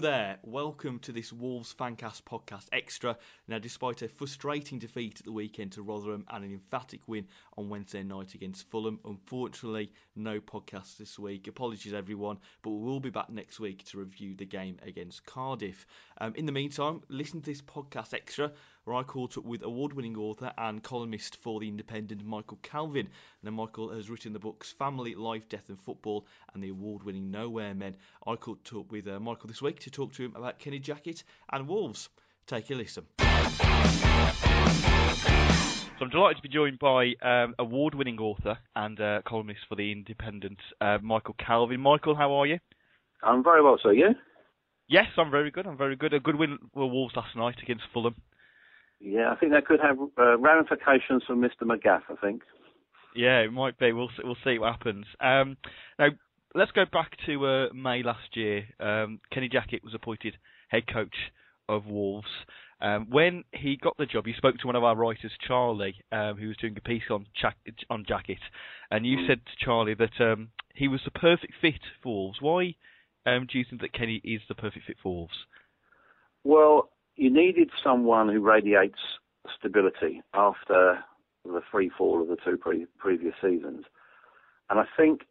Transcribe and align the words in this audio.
There, 0.00 0.38
welcome 0.44 0.98
to 1.00 1.12
this 1.12 1.30
Wolves 1.30 1.74
Fancast 1.78 2.22
podcast 2.22 2.68
extra. 2.72 3.18
Now, 3.48 3.58
despite 3.58 4.00
a 4.00 4.08
frustrating 4.08 4.78
defeat 4.78 5.18
at 5.18 5.26
the 5.26 5.32
weekend 5.32 5.72
to 5.72 5.82
Rotherham 5.82 6.24
and 6.30 6.42
an 6.42 6.54
emphatic 6.54 7.02
win 7.06 7.26
on 7.58 7.68
Wednesday 7.68 8.02
night 8.02 8.32
against 8.32 8.70
Fulham, 8.70 8.98
unfortunately, 9.04 9.92
no 10.16 10.40
podcast 10.40 10.96
this 10.96 11.18
week. 11.18 11.48
Apologies, 11.48 11.92
everyone, 11.92 12.38
but 12.62 12.70
we 12.70 12.82
will 12.82 12.98
be 12.98 13.10
back 13.10 13.28
next 13.28 13.60
week 13.60 13.84
to 13.84 13.98
review 13.98 14.34
the 14.34 14.46
game 14.46 14.78
against 14.86 15.26
Cardiff. 15.26 15.86
Um, 16.18 16.32
in 16.34 16.46
the 16.46 16.52
meantime, 16.52 17.02
listen 17.10 17.42
to 17.42 17.50
this 17.50 17.60
podcast 17.60 18.14
extra 18.14 18.52
where 18.84 18.96
I 18.96 19.02
caught 19.02 19.36
up 19.36 19.44
with 19.44 19.62
award 19.62 19.92
winning 19.92 20.16
author 20.16 20.52
and 20.56 20.82
columnist 20.82 21.36
for 21.36 21.60
The 21.60 21.68
Independent, 21.68 22.24
Michael 22.24 22.58
Calvin. 22.62 23.08
Now, 23.42 23.50
Michael 23.50 23.92
has 23.92 24.08
written 24.08 24.32
the 24.32 24.38
books 24.38 24.72
Family, 24.72 25.14
Life, 25.14 25.48
Death 25.48 25.68
and 25.68 25.80
Football 25.80 26.26
and 26.54 26.62
the 26.62 26.70
award 26.70 27.02
winning 27.02 27.30
Nowhere 27.30 27.74
Men. 27.74 27.96
I 28.26 28.36
caught 28.36 28.72
up 28.74 28.90
with 28.90 29.06
uh, 29.06 29.20
Michael 29.20 29.48
this 29.48 29.62
week 29.62 29.80
to 29.80 29.90
talk 29.90 30.12
to 30.14 30.24
him 30.24 30.34
about 30.34 30.58
Kenny 30.58 30.80
Jackett 30.80 31.22
and 31.52 31.68
Wolves. 31.68 32.08
Take 32.46 32.70
a 32.70 32.74
listen. 32.74 33.04
So 35.98 36.06
I'm 36.06 36.10
delighted 36.10 36.38
to 36.38 36.42
be 36.42 36.48
joined 36.48 36.78
by 36.78 37.12
um, 37.20 37.54
award-winning 37.58 38.18
author 38.18 38.56
and 38.74 38.98
uh, 38.98 39.20
columnist 39.26 39.60
for 39.68 39.74
the 39.74 39.92
Independent, 39.92 40.58
uh, 40.80 40.96
Michael 41.02 41.36
Calvin. 41.38 41.78
Michael, 41.80 42.14
how 42.14 42.32
are 42.32 42.46
you? 42.46 42.58
I'm 43.22 43.44
very 43.44 43.62
well, 43.62 43.78
sir. 43.82 43.92
You? 43.92 44.14
Yes, 44.88 45.06
I'm 45.18 45.30
very 45.30 45.50
good. 45.50 45.66
I'm 45.66 45.76
very 45.76 45.96
good. 45.96 46.14
A 46.14 46.20
good 46.20 46.36
win 46.36 46.58
for 46.72 46.90
Wolves 46.90 47.14
last 47.14 47.36
night 47.36 47.56
against 47.62 47.84
Fulham. 47.92 48.14
Yeah, 49.00 49.30
I 49.32 49.36
think 49.36 49.52
that 49.52 49.66
could 49.66 49.80
have 49.80 49.98
uh, 50.18 50.38
ramifications 50.38 51.22
for 51.26 51.34
Mr. 51.34 51.62
Magath. 51.62 52.02
I 52.10 52.16
think. 52.20 52.42
Yeah, 53.14 53.40
it 53.40 53.52
might 53.52 53.78
be. 53.78 53.92
We'll 53.92 54.08
see, 54.08 54.22
we'll 54.22 54.36
see 54.44 54.58
what 54.58 54.72
happens. 54.72 55.06
Um, 55.20 55.56
now, 55.98 56.08
let's 56.54 56.70
go 56.72 56.84
back 56.90 57.12
to 57.26 57.46
uh, 57.46 57.72
May 57.74 58.02
last 58.02 58.36
year. 58.36 58.64
Um, 58.78 59.20
Kenny 59.32 59.48
Jackett 59.48 59.82
was 59.82 59.94
appointed 59.94 60.36
head 60.68 60.84
coach 60.92 61.14
of 61.68 61.86
Wolves. 61.86 62.28
Um, 62.82 63.08
when 63.10 63.44
he 63.52 63.76
got 63.76 63.96
the 63.98 64.06
job, 64.06 64.26
you 64.26 64.34
spoke 64.36 64.56
to 64.58 64.66
one 64.66 64.76
of 64.76 64.84
our 64.84 64.96
writers, 64.96 65.32
Charlie, 65.46 65.96
um, 66.12 66.36
who 66.36 66.48
was 66.48 66.56
doing 66.56 66.76
a 66.76 66.80
piece 66.80 67.02
on 67.10 67.26
Jack- 67.38 67.58
on 67.90 68.04
Jackett, 68.08 68.40
and 68.90 69.04
you 69.04 69.18
mm. 69.18 69.26
said 69.26 69.40
to 69.44 69.64
Charlie 69.64 69.94
that 69.94 70.18
um, 70.20 70.48
he 70.74 70.88
was 70.88 71.00
the 71.04 71.10
perfect 71.10 71.52
fit 71.60 71.80
for 72.02 72.14
Wolves. 72.14 72.38
Why 72.40 72.74
um, 73.26 73.46
do 73.50 73.58
you 73.58 73.64
think 73.68 73.82
that 73.82 73.92
Kenny 73.92 74.20
is 74.24 74.40
the 74.48 74.54
perfect 74.54 74.86
fit 74.86 74.96
for 75.02 75.14
Wolves? 75.14 75.46
Well, 76.42 76.90
you 77.20 77.28
needed 77.28 77.68
someone 77.84 78.30
who 78.30 78.40
radiates 78.40 78.98
stability 79.58 80.22
after 80.32 80.98
the 81.44 81.60
free 81.70 81.90
fall 81.90 82.22
of 82.22 82.28
the 82.28 82.36
two 82.42 82.56
pre- 82.56 82.86
previous 82.98 83.34
seasons, 83.42 83.84
and 84.70 84.80
I 84.80 84.84
think 84.96 85.26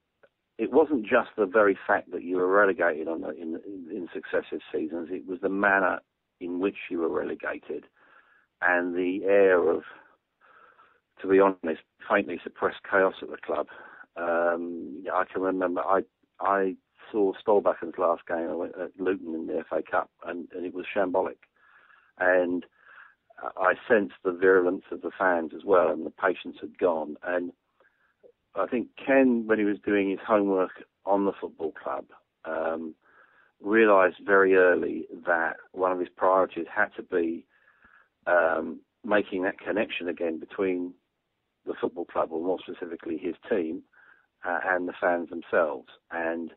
it 0.59 0.72
wasn't 0.72 1.03
just 1.03 1.29
the 1.35 1.47
very 1.47 1.75
fact 1.88 2.11
that 2.11 2.23
you 2.23 2.38
were 2.38 2.47
relegated 2.47 3.07
the, 3.07 3.29
in, 3.29 3.59
in 3.89 4.07
successive 4.13 4.59
seasons; 4.72 5.09
it 5.11 5.28
was 5.28 5.39
the 5.41 5.49
manner 5.49 5.99
in 6.39 6.59
which 6.59 6.75
you 6.91 6.99
were 6.99 7.09
relegated 7.09 7.85
and 8.61 8.94
the 8.95 9.22
air 9.23 9.72
of, 9.72 9.81
to 11.23 11.28
be 11.28 11.39
honest, 11.39 11.81
faintly 12.07 12.39
suppressed 12.44 12.81
chaos 12.89 13.16
at 13.23 13.31
the 13.31 13.38
club. 13.38 13.66
Um, 14.16 15.03
I 15.11 15.23
can 15.31 15.41
remember 15.41 15.81
I 15.81 16.01
I 16.39 16.75
saw 17.11 17.33
Solbakken's 17.44 17.97
last 17.97 18.28
game 18.28 18.69
at 18.79 18.91
Luton 18.99 19.33
in 19.33 19.47
the 19.47 19.63
FA 19.67 19.81
Cup, 19.89 20.11
and, 20.28 20.47
and 20.55 20.67
it 20.67 20.75
was 20.75 20.85
shambolic 20.95 21.38
and 22.19 22.66
I 23.57 23.74
sensed 23.88 24.16
the 24.24 24.31
virulence 24.31 24.84
of 24.91 25.02
the 25.02 25.12
fans 25.18 25.52
as 25.56 25.63
well, 25.63 25.90
and 25.90 26.06
the 26.06 26.12
patience 26.12 26.57
had 26.59 26.78
gone. 26.78 27.16
And 27.24 27.53
I 28.56 28.68
think 28.68 28.90
Ken, 29.03 29.47
when 29.47 29.59
he 29.59 29.66
was 29.66 29.78
doing 29.85 30.09
his 30.09 30.19
homework 30.25 30.84
on 31.06 31.25
the 31.25 31.31
football 31.40 31.72
club, 31.72 32.06
um, 32.46 32.96
realised 33.62 34.18
very 34.25 34.56
early 34.56 35.06
that 35.25 35.58
one 35.72 35.91
of 35.91 36.00
his 36.00 36.09
priorities 36.09 36.66
had 36.74 36.90
to 36.96 37.03
be 37.03 37.46
um, 38.28 38.79
making 39.06 39.44
that 39.44 39.59
connection 39.59 40.08
again 40.08 40.40
between 40.40 40.94
the 41.66 41.74
football 41.79 42.06
club, 42.06 42.29
or 42.31 42.41
more 42.41 42.59
specifically 42.59 43.18
his 43.18 43.35
team, 43.50 43.84
uh, 44.46 44.59
and 44.66 44.88
the 44.88 44.94
fans 45.00 45.29
themselves. 45.29 45.90
And 46.12 46.52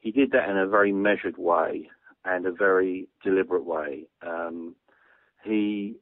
he 0.00 0.10
did 0.10 0.30
that 0.32 0.48
in 0.48 0.56
a 0.56 0.66
very 0.66 0.92
measured 0.92 1.38
way 1.38 1.88
and 2.24 2.46
a 2.46 2.52
very 2.52 3.08
deliberate 3.22 3.64
way. 3.64 4.04
Um, 4.22 4.74
he 5.44 5.96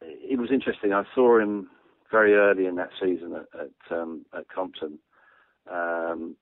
it 0.00 0.38
was 0.38 0.50
interesting. 0.50 0.92
I 0.92 1.04
saw 1.14 1.38
him 1.38 1.68
very 2.10 2.34
early 2.34 2.66
in 2.66 2.76
that 2.76 2.90
season 3.00 3.34
at 3.34 3.60
at, 3.60 3.96
um, 3.96 4.24
at 4.36 4.48
Compton, 4.48 4.98
um, 5.70 6.36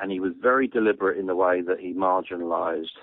and 0.00 0.10
he 0.10 0.20
was 0.20 0.32
very 0.40 0.68
deliberate 0.68 1.18
in 1.18 1.26
the 1.26 1.36
way 1.36 1.60
that 1.62 1.80
he 1.80 1.92
marginalised 1.92 2.96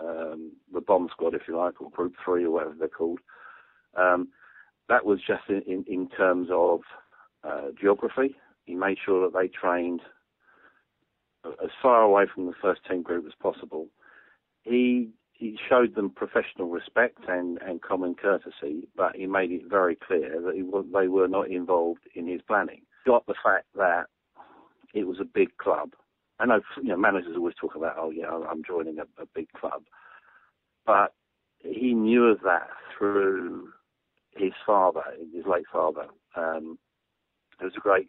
um, 0.00 0.52
the 0.72 0.80
bomb 0.80 1.08
squad, 1.10 1.34
if 1.34 1.42
you 1.48 1.56
like, 1.56 1.80
or 1.80 1.90
Group 1.90 2.14
Three 2.24 2.44
or 2.44 2.50
whatever 2.50 2.74
they're 2.78 2.88
called. 2.88 3.20
Um, 3.96 4.28
that 4.88 5.04
was 5.04 5.20
just 5.26 5.42
in, 5.48 5.62
in, 5.66 5.84
in 5.86 6.08
terms 6.08 6.48
of 6.50 6.80
uh, 7.44 7.68
geography. 7.78 8.36
He 8.64 8.74
made 8.74 8.98
sure 9.04 9.22
that 9.22 9.38
they 9.38 9.48
trained 9.48 10.00
as 11.44 11.70
far 11.82 12.02
away 12.02 12.24
from 12.32 12.46
the 12.46 12.52
first 12.60 12.80
team 12.88 13.02
group 13.02 13.26
as 13.26 13.32
possible. 13.40 13.88
He 14.62 15.10
he 15.38 15.56
showed 15.68 15.94
them 15.94 16.10
professional 16.10 16.68
respect 16.68 17.18
and, 17.28 17.58
and 17.62 17.80
common 17.80 18.14
courtesy, 18.16 18.88
but 18.96 19.14
he 19.14 19.26
made 19.26 19.52
it 19.52 19.62
very 19.70 19.94
clear 19.96 20.40
that 20.42 20.54
he, 20.54 20.62
they 20.92 21.06
were 21.06 21.28
not 21.28 21.48
involved 21.48 22.02
in 22.14 22.26
his 22.26 22.42
planning. 22.42 22.82
Got 23.06 23.24
the 23.26 23.36
fact 23.42 23.66
that 23.76 24.06
it 24.94 25.06
was 25.06 25.18
a 25.20 25.24
big 25.24 25.56
club. 25.58 25.90
I 26.40 26.46
know, 26.46 26.60
you 26.82 26.88
know 26.88 26.96
managers 26.96 27.36
always 27.36 27.54
talk 27.54 27.76
about, 27.76 27.96
oh 27.98 28.10
yeah, 28.10 28.26
I'm 28.28 28.64
joining 28.64 28.98
a, 28.98 29.22
a 29.22 29.26
big 29.32 29.50
club, 29.52 29.84
but 30.84 31.14
he 31.60 31.94
knew 31.94 32.26
of 32.26 32.40
that 32.42 32.68
through 32.96 33.68
his 34.36 34.52
father, 34.66 35.02
his 35.34 35.46
late 35.46 35.66
father. 35.72 36.06
Um, 36.34 36.78
he 37.60 37.64
was 37.64 37.74
a 37.76 37.80
great 37.80 38.08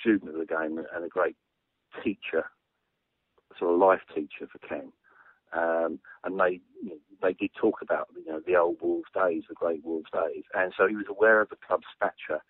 student 0.00 0.30
of 0.30 0.38
the 0.38 0.46
game 0.46 0.78
and 0.94 1.04
a 1.04 1.08
great 1.08 1.36
teacher, 2.02 2.50
sort 3.58 3.72
of 3.72 3.78
life 3.78 4.00
teacher 4.14 4.48
for 4.50 4.58
Ken. 4.58 4.92
Um, 5.54 6.00
and 6.24 6.38
they 6.38 6.60
they 7.22 7.32
did 7.32 7.50
talk 7.58 7.80
about 7.80 8.08
you 8.16 8.32
know 8.32 8.40
the 8.46 8.56
old 8.56 8.78
Wolves 8.80 9.08
days, 9.14 9.44
the 9.48 9.54
great 9.54 9.84
Wolves 9.84 10.10
days, 10.12 10.44
and 10.54 10.72
so 10.76 10.86
he 10.86 10.96
was 10.96 11.06
aware 11.08 11.40
of 11.40 11.48
the 11.48 11.56
club's 11.66 11.86
stature, 11.94 12.42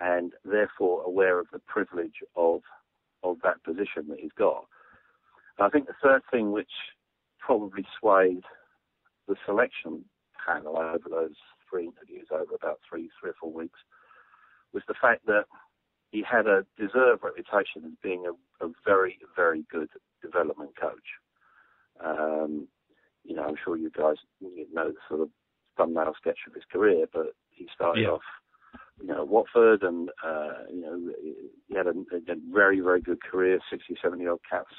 and 0.00 0.32
therefore 0.44 1.02
aware 1.04 1.38
of 1.38 1.46
the 1.52 1.60
privilege 1.60 2.22
of 2.36 2.60
of 3.22 3.38
that 3.42 3.62
position 3.64 4.08
that 4.08 4.20
he's 4.20 4.36
got. 4.36 4.66
And 5.58 5.66
I 5.66 5.70
think 5.70 5.86
the 5.86 5.94
third 6.02 6.22
thing 6.30 6.52
which 6.52 6.70
probably 7.38 7.86
swayed 7.98 8.44
the 9.28 9.36
selection 9.44 10.04
panel 10.46 10.78
over 10.78 11.08
those 11.08 11.36
three 11.68 11.86
interviews 11.86 12.28
over 12.30 12.54
about 12.54 12.80
three, 12.88 13.08
three 13.20 13.30
or 13.30 13.34
four 13.40 13.52
weeks 13.52 13.78
was 14.72 14.82
the 14.86 14.94
fact 15.00 15.26
that 15.26 15.44
he 16.10 16.22
had 16.22 16.46
a 16.46 16.64
deserved 16.78 17.22
reputation 17.22 17.82
as 17.84 17.92
being 18.02 18.26
a, 18.26 18.64
a 18.64 18.70
very, 18.84 19.18
very 19.34 19.64
good 19.70 19.88
development 20.22 20.70
coach. 20.80 21.18
Um, 22.04 22.68
you 23.24 23.34
know, 23.34 23.42
I'm 23.42 23.56
sure 23.62 23.76
you 23.76 23.90
guys 23.90 24.16
know 24.40 24.88
the 24.88 24.94
sort 25.08 25.20
of 25.22 25.28
thumbnail 25.76 26.12
sketch 26.18 26.38
of 26.46 26.54
his 26.54 26.64
career, 26.70 27.06
but 27.12 27.34
he 27.50 27.68
started 27.74 28.02
yeah. 28.02 28.08
off, 28.08 28.22
you 29.00 29.08
know, 29.08 29.22
at 29.22 29.28
Watford, 29.28 29.82
and 29.82 30.10
uh, 30.24 30.64
you 30.72 30.80
know, 30.80 31.12
he 31.68 31.76
had 31.76 31.86
a, 31.86 31.90
a, 31.90 32.36
very, 32.52 32.80
very 32.80 33.00
good 33.00 33.22
career, 33.22 33.58
60, 33.70 33.96
70 34.02 34.26
odd 34.26 34.38
caps 34.48 34.74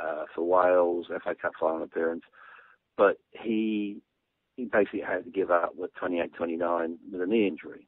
uh, 0.00 0.24
for 0.34 0.44
Wales, 0.44 1.06
FA 1.08 1.34
Cup 1.40 1.52
final 1.58 1.82
appearance, 1.82 2.22
but 2.96 3.18
he 3.30 4.00
he 4.56 4.64
basically 4.64 5.00
had 5.00 5.24
to 5.24 5.30
give 5.30 5.50
up 5.50 5.72
with 5.76 5.94
28, 5.96 6.32
29 6.32 6.98
with 7.12 7.20
a 7.20 7.26
knee 7.26 7.46
injury. 7.46 7.86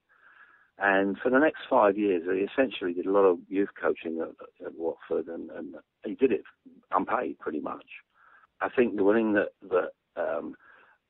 And 0.78 1.16
for 1.18 1.30
the 1.30 1.38
next 1.38 1.62
five 1.68 1.96
years, 1.96 2.22
he 2.24 2.40
essentially 2.40 2.92
did 2.92 3.06
a 3.06 3.10
lot 3.10 3.24
of 3.24 3.38
youth 3.48 3.70
coaching 3.80 4.20
at, 4.20 4.66
at 4.66 4.74
Watford, 4.76 5.26
and, 5.26 5.50
and 5.50 5.74
he 6.04 6.14
did 6.14 6.30
it 6.30 6.42
unpaid 6.92 7.38
pretty 7.40 7.60
much. 7.60 7.86
I 8.60 8.68
think 8.68 8.96
the 8.96 9.04
one 9.04 9.16
thing 9.16 9.32
that 9.34 9.50
that 9.70 9.90
um, 10.16 10.54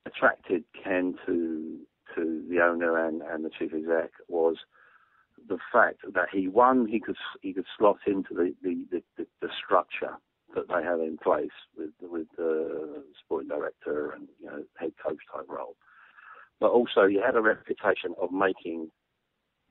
attracted 0.07 0.65
Ken 0.83 1.15
to 1.27 1.79
to 2.15 2.45
the 2.49 2.61
owner 2.61 3.07
and, 3.07 3.23
and 3.23 3.45
the 3.45 3.51
chief 3.51 3.73
exec 3.75 4.11
was 4.29 4.57
the 5.49 5.59
fact 5.73 6.01
that 6.15 6.29
he 6.33 6.49
one 6.49 6.87
he 6.87 7.01
could 7.01 7.17
he 7.43 7.53
could 7.53 7.67
slot 7.77 7.99
into 8.07 8.35
the 8.35 8.55
the, 8.63 9.03
the, 9.17 9.27
the 9.41 9.49
structure 9.65 10.17
that 10.55 10.69
they 10.69 10.83
have 10.83 11.01
in 11.01 11.19
place 11.19 11.51
with 11.77 11.91
with 12.01 12.27
the 12.37 13.05
sporting 13.23 13.49
director 13.49 14.11
and 14.11 14.29
you 14.41 14.47
know 14.47 14.63
head 14.77 14.93
coach 15.05 15.19
type 15.33 15.47
role, 15.49 15.77
but 16.61 16.71
also 16.71 17.07
he 17.07 17.17
had 17.17 17.37
a 17.37 17.41
reputation 17.41 18.15
of 18.21 18.33
making 18.33 18.91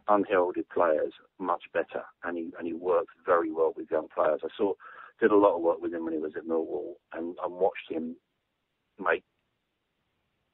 unheralded 0.07 0.69
players 0.69 1.13
much 1.39 1.63
better, 1.73 2.03
and 2.23 2.37
he 2.37 2.51
and 2.57 2.67
he 2.67 2.73
worked 2.73 3.11
very 3.25 3.51
well 3.51 3.73
with 3.75 3.91
young 3.91 4.07
players. 4.13 4.41
I 4.43 4.49
saw 4.55 4.73
did 5.19 5.31
a 5.31 5.37
lot 5.37 5.55
of 5.55 5.61
work 5.61 5.81
with 5.81 5.93
him 5.93 6.05
when 6.05 6.13
he 6.13 6.19
was 6.19 6.33
at 6.35 6.45
Millwall, 6.45 6.93
and, 7.13 7.35
and 7.43 7.53
watched 7.53 7.89
him 7.89 8.15
make 8.99 9.23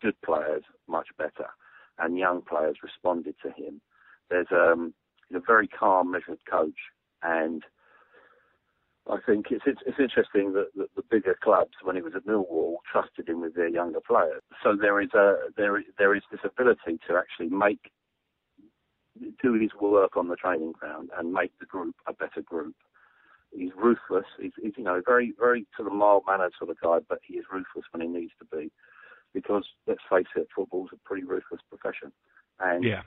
good 0.01 0.19
players 0.21 0.63
much 0.87 1.07
better, 1.17 1.47
and 1.99 2.17
young 2.17 2.41
players 2.41 2.77
responded 2.83 3.35
to 3.41 3.49
him. 3.51 3.81
There's 4.29 4.47
um, 4.51 4.93
he's 5.29 5.37
a 5.37 5.41
very 5.45 5.67
calm, 5.67 6.11
measured 6.11 6.39
coach, 6.49 6.79
and 7.21 7.63
I 9.09 9.17
think 9.25 9.47
it's 9.51 9.63
it's, 9.65 9.81
it's 9.85 9.99
interesting 9.99 10.53
that, 10.53 10.67
the 10.75 11.03
bigger 11.09 11.37
clubs, 11.41 11.73
when 11.83 11.95
he 11.95 12.01
was 12.01 12.13
at 12.15 12.25
Millwall, 12.25 12.77
trusted 12.89 13.27
him 13.27 13.41
with 13.41 13.55
their 13.55 13.67
younger 13.67 13.99
players. 13.99 14.41
So 14.63 14.75
there 14.79 15.01
is 15.01 15.13
a 15.13 15.35
there 15.57 15.81
there 15.97 16.15
is 16.15 16.23
this 16.31 16.41
ability 16.43 16.99
to 17.07 17.17
actually 17.17 17.49
make 17.49 17.91
do 19.41 19.53
his 19.53 19.71
work 19.79 20.17
on 20.17 20.27
the 20.27 20.35
training 20.35 20.71
ground 20.71 21.09
and 21.17 21.31
make 21.31 21.51
the 21.59 21.65
group 21.65 21.95
a 22.07 22.13
better 22.13 22.41
group. 22.41 22.75
He's 23.55 23.71
ruthless. 23.75 24.25
He's, 24.39 24.51
he's 24.61 24.73
you 24.77 24.83
know 24.83 25.01
very 25.05 25.33
very 25.37 25.65
sort 25.75 25.87
of 25.87 25.93
mild 25.93 26.23
mannered 26.27 26.53
sort 26.57 26.71
of 26.71 26.79
guy, 26.81 26.99
but 27.07 27.19
he 27.23 27.35
is 27.35 27.45
ruthless 27.51 27.85
when 27.91 28.01
he 28.01 28.07
needs 28.07 28.31
to 28.39 28.57
be, 28.57 28.71
because 29.33 29.65
let's 29.87 30.01
face 30.09 30.27
it, 30.35 30.47
football's 30.55 30.89
a 30.93 30.97
pretty 31.05 31.23
ruthless 31.23 31.61
profession, 31.69 32.11
and 32.59 32.83
yeah. 32.83 33.01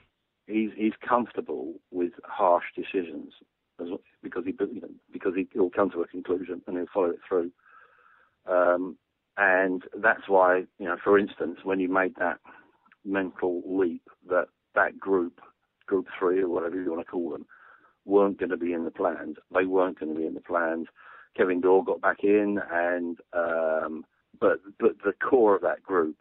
he's 0.46 0.70
he's 0.76 0.94
comfortable 1.06 1.75
with 1.90 2.12
harsh 2.25 2.66
decisions 2.75 3.32
because 4.22 4.44
he 4.44 4.54
you 4.58 4.81
know, 4.81 4.88
because 5.12 5.34
he, 5.34 5.46
will 5.54 5.70
come 5.70 5.90
to 5.90 6.02
a 6.02 6.06
conclusion 6.06 6.62
and 6.66 6.76
he'll 6.76 6.87
follow 6.93 7.10
it 7.10 7.19
through. 7.28 7.50
Um, 8.46 8.96
and 9.37 9.82
that's 9.98 10.28
why, 10.28 10.64
you 10.78 10.87
know, 10.87 10.96
for 11.02 11.19
instance, 11.19 11.58
when 11.62 11.78
you 11.78 11.88
made 11.88 12.14
that 12.19 12.38
mental 13.04 13.62
leap 13.66 14.02
that 14.28 14.48
that 14.75 14.98
group 14.98 15.40
Group 15.87 16.06
Three 16.19 16.40
or 16.40 16.48
whatever 16.48 16.81
you 16.81 16.90
want 16.90 17.06
to 17.06 17.10
call 17.10 17.31
them, 17.31 17.46
weren't 18.06 18.38
going 18.38 18.50
to 18.50 18.56
be 18.56 18.73
in 18.73 18.85
the 18.85 18.91
plans. 18.91 19.37
They 19.55 19.67
weren't 19.67 20.00
going 20.00 20.14
to 20.14 20.19
be 20.19 20.26
in 20.26 20.35
the 20.35 20.41
plans. 20.41 20.87
Kevin 21.37 21.61
Doyle 21.61 21.82
got 21.82 22.00
back 22.00 22.23
in, 22.23 22.58
and 22.73 23.19
um, 23.35 24.05
but 24.41 24.61
but 24.81 24.93
the 25.05 25.12
core 25.12 25.56
of 25.56 25.62
that 25.62 25.82
group, 25.82 26.17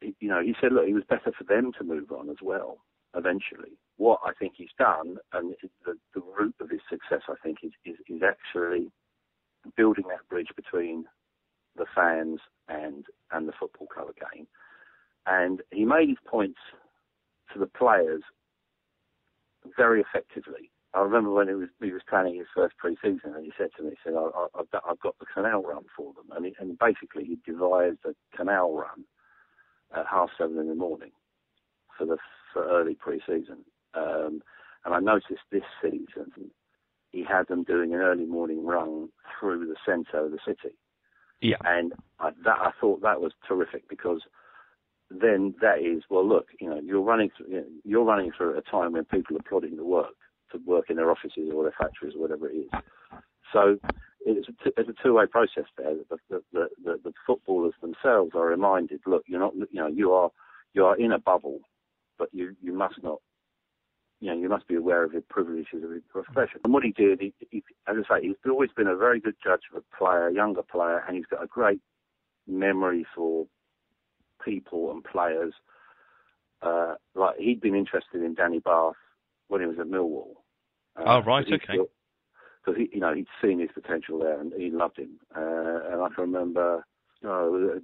you 0.00 0.28
know, 0.28 0.42
he 0.42 0.54
said, 0.60 0.72
look, 0.72 0.88
it 0.88 0.94
was 0.94 1.04
better 1.08 1.32
for 1.36 1.44
them 1.44 1.72
to 1.78 1.84
move 1.84 2.10
on 2.10 2.28
as 2.28 2.38
well. 2.42 2.78
Eventually, 3.14 3.78
what 3.96 4.20
I 4.24 4.32
think 4.38 4.54
he's 4.56 4.68
done, 4.78 5.16
and 5.32 5.54
the, 5.84 5.94
the 6.14 6.22
root 6.38 6.54
of 6.60 6.70
his 6.70 6.80
success, 6.90 7.22
I 7.28 7.34
think, 7.42 7.58
is, 7.62 7.72
is, 7.84 7.96
is 8.08 8.22
actually 8.22 8.90
building 9.76 10.04
that 10.08 10.28
bridge 10.28 10.48
between 10.56 11.04
the 11.76 11.86
fans 11.94 12.40
and 12.68 13.04
and 13.32 13.48
the 13.48 13.52
football 13.58 13.86
club 13.86 14.08
again. 14.08 14.46
And 15.26 15.62
he 15.70 15.84
made 15.84 16.08
his 16.08 16.18
points 16.26 16.58
to 17.52 17.58
the 17.58 17.66
players 17.66 18.22
very 19.76 20.00
effectively. 20.00 20.70
I 20.94 21.00
remember 21.00 21.30
when 21.30 21.48
he 21.48 21.54
was 21.54 21.68
he 21.82 21.92
was 21.92 22.02
planning 22.08 22.36
his 22.36 22.46
first 22.54 22.76
pre-season, 22.78 23.34
and 23.34 23.44
he 23.44 23.52
said 23.58 23.68
to 23.76 23.82
me, 23.82 23.90
he 23.90 23.96
said, 24.02 24.14
I, 24.16 24.46
have 24.56 24.66
I've 24.88 25.00
got 25.00 25.18
the 25.18 25.26
canal 25.26 25.62
run 25.62 25.84
for 25.94 26.12
them," 26.14 26.34
and, 26.34 26.46
he, 26.46 26.54
and 26.58 26.78
basically 26.78 27.24
he 27.24 27.38
devised 27.50 27.98
a 28.06 28.14
canal 28.36 28.74
run 28.74 29.04
at 29.94 30.06
half 30.10 30.30
seven 30.38 30.58
in 30.58 30.68
the 30.68 30.74
morning 30.74 31.12
for 31.96 32.06
the 32.06 32.16
for 32.52 32.66
early 32.66 32.94
pre-season. 32.94 33.64
Um, 33.94 34.42
and 34.84 34.94
I 34.94 35.00
noticed 35.00 35.42
this 35.50 35.62
season 35.82 36.50
he 37.10 37.24
had 37.24 37.48
them 37.48 37.64
doing 37.64 37.94
an 37.94 38.00
early 38.00 38.26
morning 38.26 38.64
run 38.64 39.08
through 39.38 39.66
the 39.66 39.76
centre 39.84 40.24
of 40.24 40.30
the 40.30 40.38
city. 40.46 40.74
Yeah. 41.40 41.56
And 41.64 41.92
I, 42.20 42.30
that 42.44 42.58
I 42.58 42.70
thought 42.80 43.02
that 43.02 43.20
was 43.20 43.32
terrific 43.46 43.88
because 43.88 44.22
then 45.10 45.54
that 45.60 45.78
is 45.80 46.02
well. 46.10 46.26
Look, 46.26 46.48
you 46.60 46.68
know, 46.68 46.80
you're 46.82 47.00
running 47.00 47.30
through, 47.36 47.46
you 47.48 47.56
know, 47.56 47.66
you're 47.84 48.04
running 48.04 48.32
through 48.36 48.52
at 48.52 48.64
a 48.66 48.70
time 48.70 48.92
when 48.92 49.04
people 49.04 49.36
are 49.36 49.48
plodding 49.48 49.76
to 49.76 49.84
work 49.84 50.14
to 50.52 50.58
work 50.66 50.90
in 50.90 50.96
their 50.96 51.10
offices 51.10 51.50
or 51.54 51.62
their 51.62 51.74
factories 51.78 52.14
or 52.14 52.20
whatever 52.20 52.48
it 52.48 52.54
is. 52.54 52.70
So 53.52 53.78
it's 54.24 54.48
a, 54.48 54.52
t- 54.64 54.74
it's 54.76 54.88
a 54.88 55.02
two-way 55.02 55.26
process 55.26 55.64
there. 55.76 55.94
The, 56.10 56.18
the, 56.52 56.68
the, 56.84 57.00
the, 57.04 57.12
footballers 57.26 57.74
themselves 57.80 58.32
are 58.34 58.46
reminded, 58.46 59.00
look, 59.06 59.24
you're 59.26 59.40
not, 59.40 59.54
you 59.54 59.66
know, 59.72 59.86
you 59.86 60.12
are 60.12 60.30
you 60.74 60.84
are 60.84 60.96
in 60.96 61.12
a 61.12 61.18
bubble, 61.18 61.60
but 62.18 62.28
you 62.32 62.54
you 62.62 62.72
must 62.72 63.02
not, 63.02 63.20
you 64.20 64.30
know, 64.30 64.38
you 64.38 64.48
must 64.48 64.68
be 64.68 64.74
aware 64.74 65.04
of 65.04 65.12
the 65.12 65.22
privileges 65.22 65.82
of 65.84 65.90
your 65.90 66.00
profession. 66.10 66.60
And 66.64 66.72
what 66.72 66.84
he 66.84 66.92
did, 66.92 67.20
he, 67.20 67.32
he, 67.50 67.62
as 67.86 67.96
I 68.10 68.18
say, 68.18 68.26
he's 68.26 68.36
always 68.48 68.70
been 68.76 68.86
a 68.88 68.96
very 68.96 69.20
good 69.20 69.36
judge 69.42 69.62
of 69.72 69.82
a 69.82 69.96
player, 69.96 70.28
younger 70.30 70.62
player, 70.62 71.02
and 71.06 71.16
he's 71.16 71.26
got 71.26 71.42
a 71.42 71.46
great 71.46 71.80
memory 72.46 73.06
for 73.14 73.46
people 74.44 74.90
and 74.90 75.04
players. 75.04 75.54
Uh, 76.60 76.94
like 77.14 77.36
he'd 77.38 77.60
been 77.60 77.76
interested 77.76 78.22
in 78.22 78.34
Danny 78.34 78.58
Batth 78.58 78.94
when 79.46 79.60
he 79.60 79.66
was 79.66 79.78
at 79.78 79.86
Millwall. 79.86 80.34
Uh, 80.98 81.02
oh 81.06 81.22
right, 81.22 81.46
okay. 81.46 81.78
Because 82.64 82.78
he, 82.78 82.90
you 82.92 83.00
know, 83.00 83.14
he'd 83.14 83.26
seen 83.42 83.60
his 83.60 83.70
potential 83.72 84.18
there 84.18 84.40
and 84.40 84.52
he 84.52 84.70
loved 84.70 84.98
him. 84.98 85.18
Uh, 85.34 85.92
and 85.92 86.02
I 86.02 86.08
can 86.14 86.32
remember 86.32 86.84
the, 87.22 87.80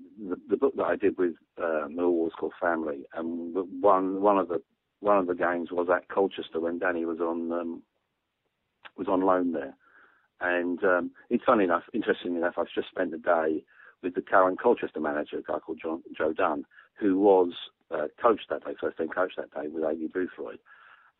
the 0.48 0.56
book 0.56 0.74
that 0.76 0.84
I 0.84 0.96
did 0.96 1.18
with 1.18 1.34
uh, 1.58 1.86
Millwall 1.88 2.24
was 2.24 2.32
called 2.38 2.52
Family, 2.60 3.04
and 3.14 3.54
one 3.80 4.20
one 4.20 4.38
of 4.38 4.48
the 4.48 4.62
one 5.00 5.18
of 5.18 5.26
the 5.26 5.34
games 5.34 5.70
was 5.70 5.88
at 5.94 6.08
Colchester 6.08 6.60
when 6.60 6.78
Danny 6.78 7.04
was 7.04 7.20
on 7.20 7.52
um, 7.52 7.82
was 8.96 9.08
on 9.08 9.22
loan 9.22 9.52
there. 9.52 9.76
And 10.40 10.82
um, 10.84 11.10
it's 11.30 11.44
funny 11.44 11.64
enough, 11.64 11.84
interestingly 11.92 12.38
enough, 12.38 12.54
I've 12.58 12.66
just 12.74 12.88
spent 12.88 13.12
the 13.12 13.18
day 13.18 13.64
with 14.02 14.14
the 14.14 14.20
current 14.20 14.60
Colchester 14.60 15.00
manager, 15.00 15.38
a 15.38 15.42
guy 15.42 15.58
called 15.58 15.78
John, 15.80 16.02
Joe 16.16 16.32
Dunne, 16.32 16.64
who 17.00 17.18
was 17.18 17.52
uh, 17.90 18.08
coach 18.20 18.42
that 18.50 18.64
day, 18.64 18.74
first 18.80 18.98
team 18.98 19.08
coach 19.08 19.32
that 19.36 19.52
day 19.54 19.68
with 19.68 19.84
Aidy 19.84 20.10
Boothroyd. 20.10 20.58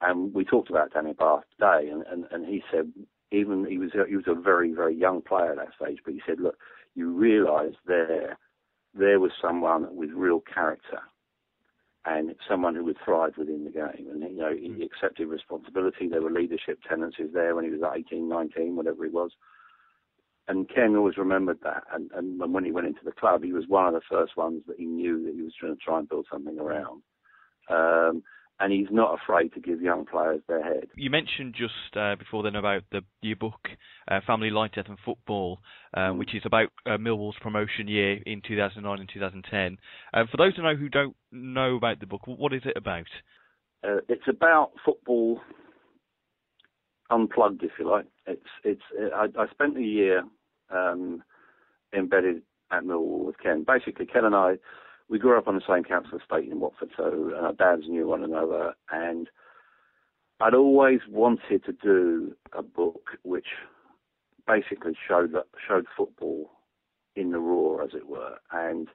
And 0.04 0.34
we 0.34 0.44
talked 0.44 0.70
about 0.70 0.92
Danny 0.92 1.12
Batth 1.12 1.44
today, 1.52 1.88
and, 1.90 2.04
and, 2.10 2.24
and 2.30 2.46
he 2.46 2.62
said 2.70 2.92
even 3.32 3.66
he 3.68 3.78
was 3.78 3.90
a, 3.94 4.08
he 4.08 4.16
was 4.16 4.26
a 4.28 4.34
very 4.34 4.72
very 4.72 4.94
young 4.94 5.22
player 5.22 5.52
at 5.52 5.56
that 5.56 5.74
stage, 5.80 5.98
but 6.04 6.14
he 6.14 6.20
said, 6.26 6.40
look, 6.40 6.56
you 6.94 7.10
realise 7.10 7.74
there 7.86 8.38
there 8.94 9.18
was 9.18 9.32
someone 9.40 9.96
with 9.96 10.10
real 10.10 10.40
character 10.40 11.00
and 12.06 12.34
someone 12.48 12.74
who 12.74 12.84
would 12.84 12.98
thrive 13.02 13.32
within 13.38 13.64
the 13.64 13.70
game. 13.70 14.06
And 14.10 14.22
you 14.22 14.36
know, 14.36 14.54
he 14.54 14.68
mm. 14.68 14.84
accepted 14.84 15.26
responsibility. 15.26 16.06
There 16.06 16.20
were 16.20 16.30
leadership 16.30 16.78
tendencies 16.86 17.30
there 17.32 17.54
when 17.54 17.64
he 17.64 17.70
was 17.70 17.80
18, 17.82 18.28
19, 18.28 18.76
whatever 18.76 19.04
he 19.04 19.10
was 19.10 19.30
and 20.48 20.68
Ken 20.68 20.96
always 20.96 21.16
remembered 21.16 21.58
that. 21.62 21.84
And, 21.92 22.10
and 22.14 22.52
when 22.52 22.64
he 22.64 22.72
went 22.72 22.86
into 22.86 23.04
the 23.04 23.12
club, 23.12 23.42
he 23.42 23.52
was 23.52 23.64
one 23.66 23.86
of 23.86 23.94
the 23.94 24.00
first 24.10 24.36
ones 24.36 24.62
that 24.66 24.78
he 24.78 24.84
knew 24.84 25.24
that 25.24 25.34
he 25.34 25.42
was 25.42 25.54
trying 25.58 25.76
to 25.76 25.82
try 25.82 25.98
and 25.98 26.08
build 26.08 26.26
something 26.30 26.58
around. 26.58 27.02
Um, 27.70 28.22
and 28.60 28.72
he's 28.72 28.86
not 28.90 29.18
afraid 29.20 29.52
to 29.54 29.60
give 29.60 29.80
young 29.82 30.06
players 30.06 30.40
their 30.48 30.62
head. 30.62 30.86
You 30.96 31.10
mentioned 31.10 31.54
just 31.58 31.96
uh, 31.96 32.16
before 32.16 32.42
then 32.42 32.56
about 32.56 32.82
the 32.92 33.00
your 33.20 33.36
book, 33.36 33.68
uh, 34.08 34.20
Family 34.26 34.50
Life 34.50 34.72
Death 34.74 34.86
and 34.88 34.98
Football, 35.04 35.58
uh, 35.94 36.00
mm. 36.00 36.18
which 36.18 36.34
is 36.34 36.42
about 36.44 36.68
uh, 36.86 36.90
Millwall's 36.90 37.36
promotion 37.40 37.88
year 37.88 38.18
in 38.24 38.42
2009 38.46 39.00
and 39.00 39.10
2010. 39.12 39.78
Uh, 40.12 40.24
for 40.30 40.36
those 40.36 40.54
who 40.56 40.62
know 40.62 40.76
who 40.76 40.88
don't 40.88 41.16
know 41.32 41.76
about 41.76 42.00
the 42.00 42.06
book, 42.06 42.22
what 42.26 42.52
is 42.52 42.62
it 42.64 42.76
about? 42.76 43.06
Uh, 43.82 43.98
it's 44.08 44.28
about 44.28 44.70
football 44.84 45.40
unplugged, 47.10 47.62
if 47.62 47.72
you 47.78 47.90
like. 47.90 48.06
It's 48.26 48.42
it's. 48.62 48.82
I, 49.14 49.26
I 49.36 49.46
spent 49.50 49.76
a 49.76 49.82
year 49.82 50.22
um, 50.70 51.22
embedded 51.92 52.42
at 52.70 52.84
Millwall 52.84 53.26
with 53.26 53.38
Ken. 53.42 53.64
Basically, 53.66 54.06
Ken 54.06 54.24
and 54.24 54.34
I 54.34 54.54
we 55.08 55.18
grew 55.18 55.36
up 55.36 55.48
on 55.48 55.54
the 55.54 55.62
same 55.68 55.84
council 55.84 56.18
estate 56.18 56.50
in 56.50 56.60
Watford, 56.60 56.90
so 56.96 57.32
our 57.40 57.52
dads 57.52 57.88
knew 57.88 58.06
one 58.06 58.24
another, 58.24 58.74
and 58.90 59.28
I'd 60.40 60.54
always 60.54 61.00
wanted 61.08 61.64
to 61.64 61.72
do 61.72 62.34
a 62.52 62.62
book 62.62 63.10
which 63.22 63.46
basically 64.46 64.96
showed 65.06 65.32
that, 65.32 65.46
showed 65.66 65.86
football 65.96 66.50
in 67.16 67.30
the 67.30 67.38
raw, 67.38 67.84
as 67.84 67.94
it 67.94 68.08
were, 68.08 68.38
and 68.52 68.88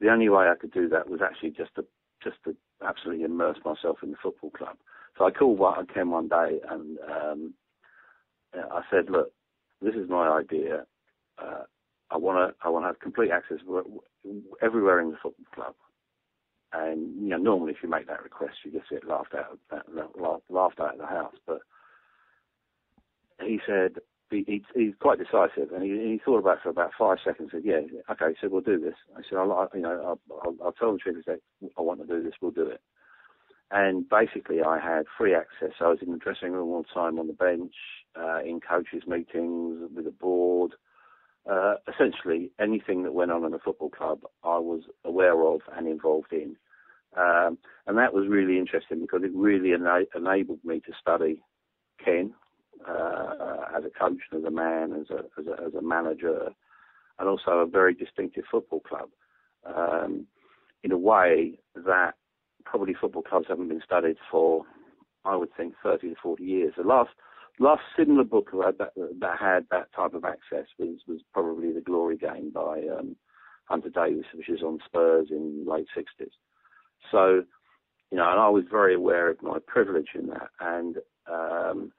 the 0.00 0.10
only 0.10 0.28
way 0.28 0.48
I 0.48 0.54
could 0.54 0.72
do 0.72 0.88
that 0.90 1.08
was 1.08 1.20
actually 1.22 1.50
just 1.50 1.74
to 1.76 1.84
just 2.22 2.36
to 2.44 2.56
absolutely 2.86 3.24
immerse 3.24 3.58
myself 3.64 3.98
in 4.02 4.10
the 4.10 4.16
football 4.22 4.50
club. 4.50 4.76
So 5.16 5.24
I 5.24 5.30
called 5.30 5.60
I 5.60 5.92
came 5.92 6.10
one 6.10 6.28
day 6.28 6.60
and 6.68 6.98
um, 7.10 7.54
I 8.54 8.82
said, 8.90 9.10
"Look, 9.10 9.32
this 9.80 9.94
is 9.94 10.08
my 10.08 10.28
idea. 10.28 10.86
Uh, 11.38 11.64
I 12.10 12.16
want 12.16 12.38
to 12.50 12.56
I 12.64 12.70
want 12.70 12.84
to 12.84 12.88
have 12.88 13.00
complete 13.00 13.30
access 13.30 13.58
everywhere 14.62 15.00
in 15.00 15.10
the 15.10 15.16
football 15.22 15.46
club. 15.54 15.74
And 16.72 17.22
you 17.22 17.28
know, 17.28 17.36
normally 17.38 17.72
if 17.72 17.78
you 17.82 17.88
make 17.88 18.06
that 18.08 18.22
request, 18.22 18.56
you 18.64 18.72
just 18.72 18.90
get 18.90 19.06
laughed 19.06 19.34
out 19.34 19.58
of, 19.70 20.40
laughed 20.50 20.80
out 20.80 20.94
of 20.94 20.98
the 20.98 21.06
house. 21.06 21.34
But 21.46 21.60
he 23.42 23.60
said 23.66 23.96
he, 24.30 24.44
he, 24.46 24.64
he's 24.74 24.94
quite 25.00 25.18
decisive, 25.18 25.72
and 25.72 25.82
he, 25.82 25.90
he 25.90 26.20
thought 26.24 26.38
about 26.38 26.58
it 26.58 26.62
for 26.62 26.68
about 26.70 26.90
five 26.98 27.18
seconds. 27.24 27.50
And 27.52 27.62
Said, 27.64 27.68
"Yeah, 27.68 28.00
okay." 28.12 28.36
so 28.40 28.48
"We'll 28.48 28.60
do 28.60 28.78
this." 28.80 28.94
I 29.16 29.22
said, 29.28 29.38
"I'll, 29.38 29.68
you 29.74 29.80
know, 29.80 30.18
I'll, 30.30 30.38
I'll, 30.44 30.56
I'll 30.66 30.72
tell 30.72 30.92
the 30.92 30.98
truth. 30.98 31.24
I 31.28 31.80
want 31.80 32.00
to 32.00 32.06
do 32.06 32.22
this. 32.22 32.34
We'll 32.40 32.50
do 32.50 32.68
it." 32.68 32.80
And 33.70 34.08
basically, 34.08 34.62
I 34.62 34.78
had 34.78 35.04
free 35.18 35.34
access. 35.34 35.76
I 35.80 35.88
was 35.88 35.98
in 36.00 36.12
the 36.12 36.18
dressing 36.18 36.52
room 36.52 36.68
all 36.68 36.82
the 36.82 36.94
time, 37.00 37.18
on 37.18 37.26
the 37.26 37.34
bench, 37.34 37.74
uh, 38.18 38.40
in 38.40 38.60
coaches' 38.60 39.06
meetings 39.06 39.90
with 39.94 40.04
the 40.06 40.10
board 40.10 40.72
uh, 41.50 41.74
essentially 41.92 42.50
anything 42.60 43.02
that 43.04 43.14
went 43.14 43.30
on 43.30 43.44
in 43.44 43.54
a 43.54 43.58
football 43.58 43.90
club, 43.90 44.20
I 44.44 44.58
was 44.58 44.82
aware 45.04 45.40
of 45.46 45.60
and 45.76 45.86
involved 45.86 46.32
in. 46.32 46.56
Um, 47.16 47.58
and 47.86 47.96
that 47.96 48.12
was 48.12 48.28
really 48.28 48.58
interesting 48.58 49.00
because 49.00 49.22
it 49.24 49.30
really 49.34 49.72
ena- 49.72 50.04
enabled 50.14 50.62
me 50.64 50.80
to 50.80 50.92
study 51.00 51.40
Ken 52.04 52.34
uh, 52.86 53.64
as 53.76 53.84
a 53.84 53.90
coach, 53.98 54.18
and 54.30 54.44
as 54.44 54.46
a 54.46 54.50
man, 54.50 54.92
as 54.92 55.10
a, 55.10 55.24
as 55.40 55.46
a, 55.46 55.66
as 55.66 55.74
a 55.74 55.82
manager, 55.82 56.50
and 57.18 57.28
also 57.28 57.50
a 57.52 57.66
very 57.66 57.94
distinctive 57.94 58.44
football 58.50 58.80
club. 58.80 59.08
Um, 59.64 60.26
in 60.84 60.92
a 60.92 60.98
way 60.98 61.58
that 61.74 62.12
probably 62.64 62.94
football 62.94 63.22
clubs 63.22 63.46
haven't 63.48 63.68
been 63.68 63.82
studied 63.84 64.16
for, 64.30 64.62
I 65.24 65.34
would 65.34 65.48
think, 65.56 65.74
30 65.82 66.10
to 66.10 66.14
40 66.22 66.44
years. 66.44 66.74
The 66.76 66.84
last 66.84 67.10
last 67.58 67.82
similar 67.96 68.24
book 68.24 68.50
that, 68.52 68.92
that 68.96 69.38
had 69.38 69.66
that 69.70 69.92
type 69.94 70.14
of 70.14 70.24
access 70.24 70.66
was 70.78 70.98
was 71.06 71.20
probably 71.32 71.72
the 71.72 71.80
Glory 71.80 72.16
Game 72.16 72.50
by 72.50 72.82
um, 72.98 73.16
Hunter 73.64 73.90
Davies, 73.90 74.24
which 74.34 74.48
is 74.48 74.62
on 74.62 74.78
Spurs 74.86 75.28
in 75.30 75.64
late 75.66 75.86
sixties. 75.94 76.32
So, 77.10 77.42
you 78.10 78.18
know, 78.18 78.30
and 78.30 78.40
I 78.40 78.48
was 78.48 78.64
very 78.70 78.94
aware 78.94 79.30
of 79.30 79.42
my 79.42 79.58
privilege 79.66 80.08
in 80.14 80.28
that, 80.28 80.48
and 80.60 80.96
um, 81.30 81.92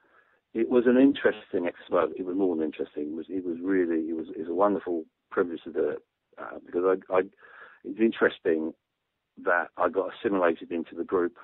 it 0.54 0.68
was 0.68 0.84
an 0.86 0.96
interesting 0.96 1.66
exercise. 1.66 2.12
It 2.18 2.26
was 2.26 2.36
more 2.36 2.56
than 2.56 2.64
interesting. 2.64 3.04
It 3.04 3.16
was 3.16 3.26
it 3.28 3.44
was 3.44 3.58
really 3.62 4.08
it 4.08 4.16
was 4.16 4.26
it 4.30 4.40
was 4.40 4.48
a 4.48 4.54
wonderful 4.54 5.04
privilege 5.30 5.62
to 5.64 5.72
do 5.72 5.88
it 5.90 6.02
uh, 6.38 6.58
because 6.64 6.82
I, 7.10 7.14
I 7.14 7.20
it's 7.84 8.00
interesting 8.00 8.72
that 9.44 9.68
I 9.76 9.88
got 9.88 10.10
assimilated 10.14 10.70
into 10.70 10.94
the 10.94 11.04
group 11.04 11.36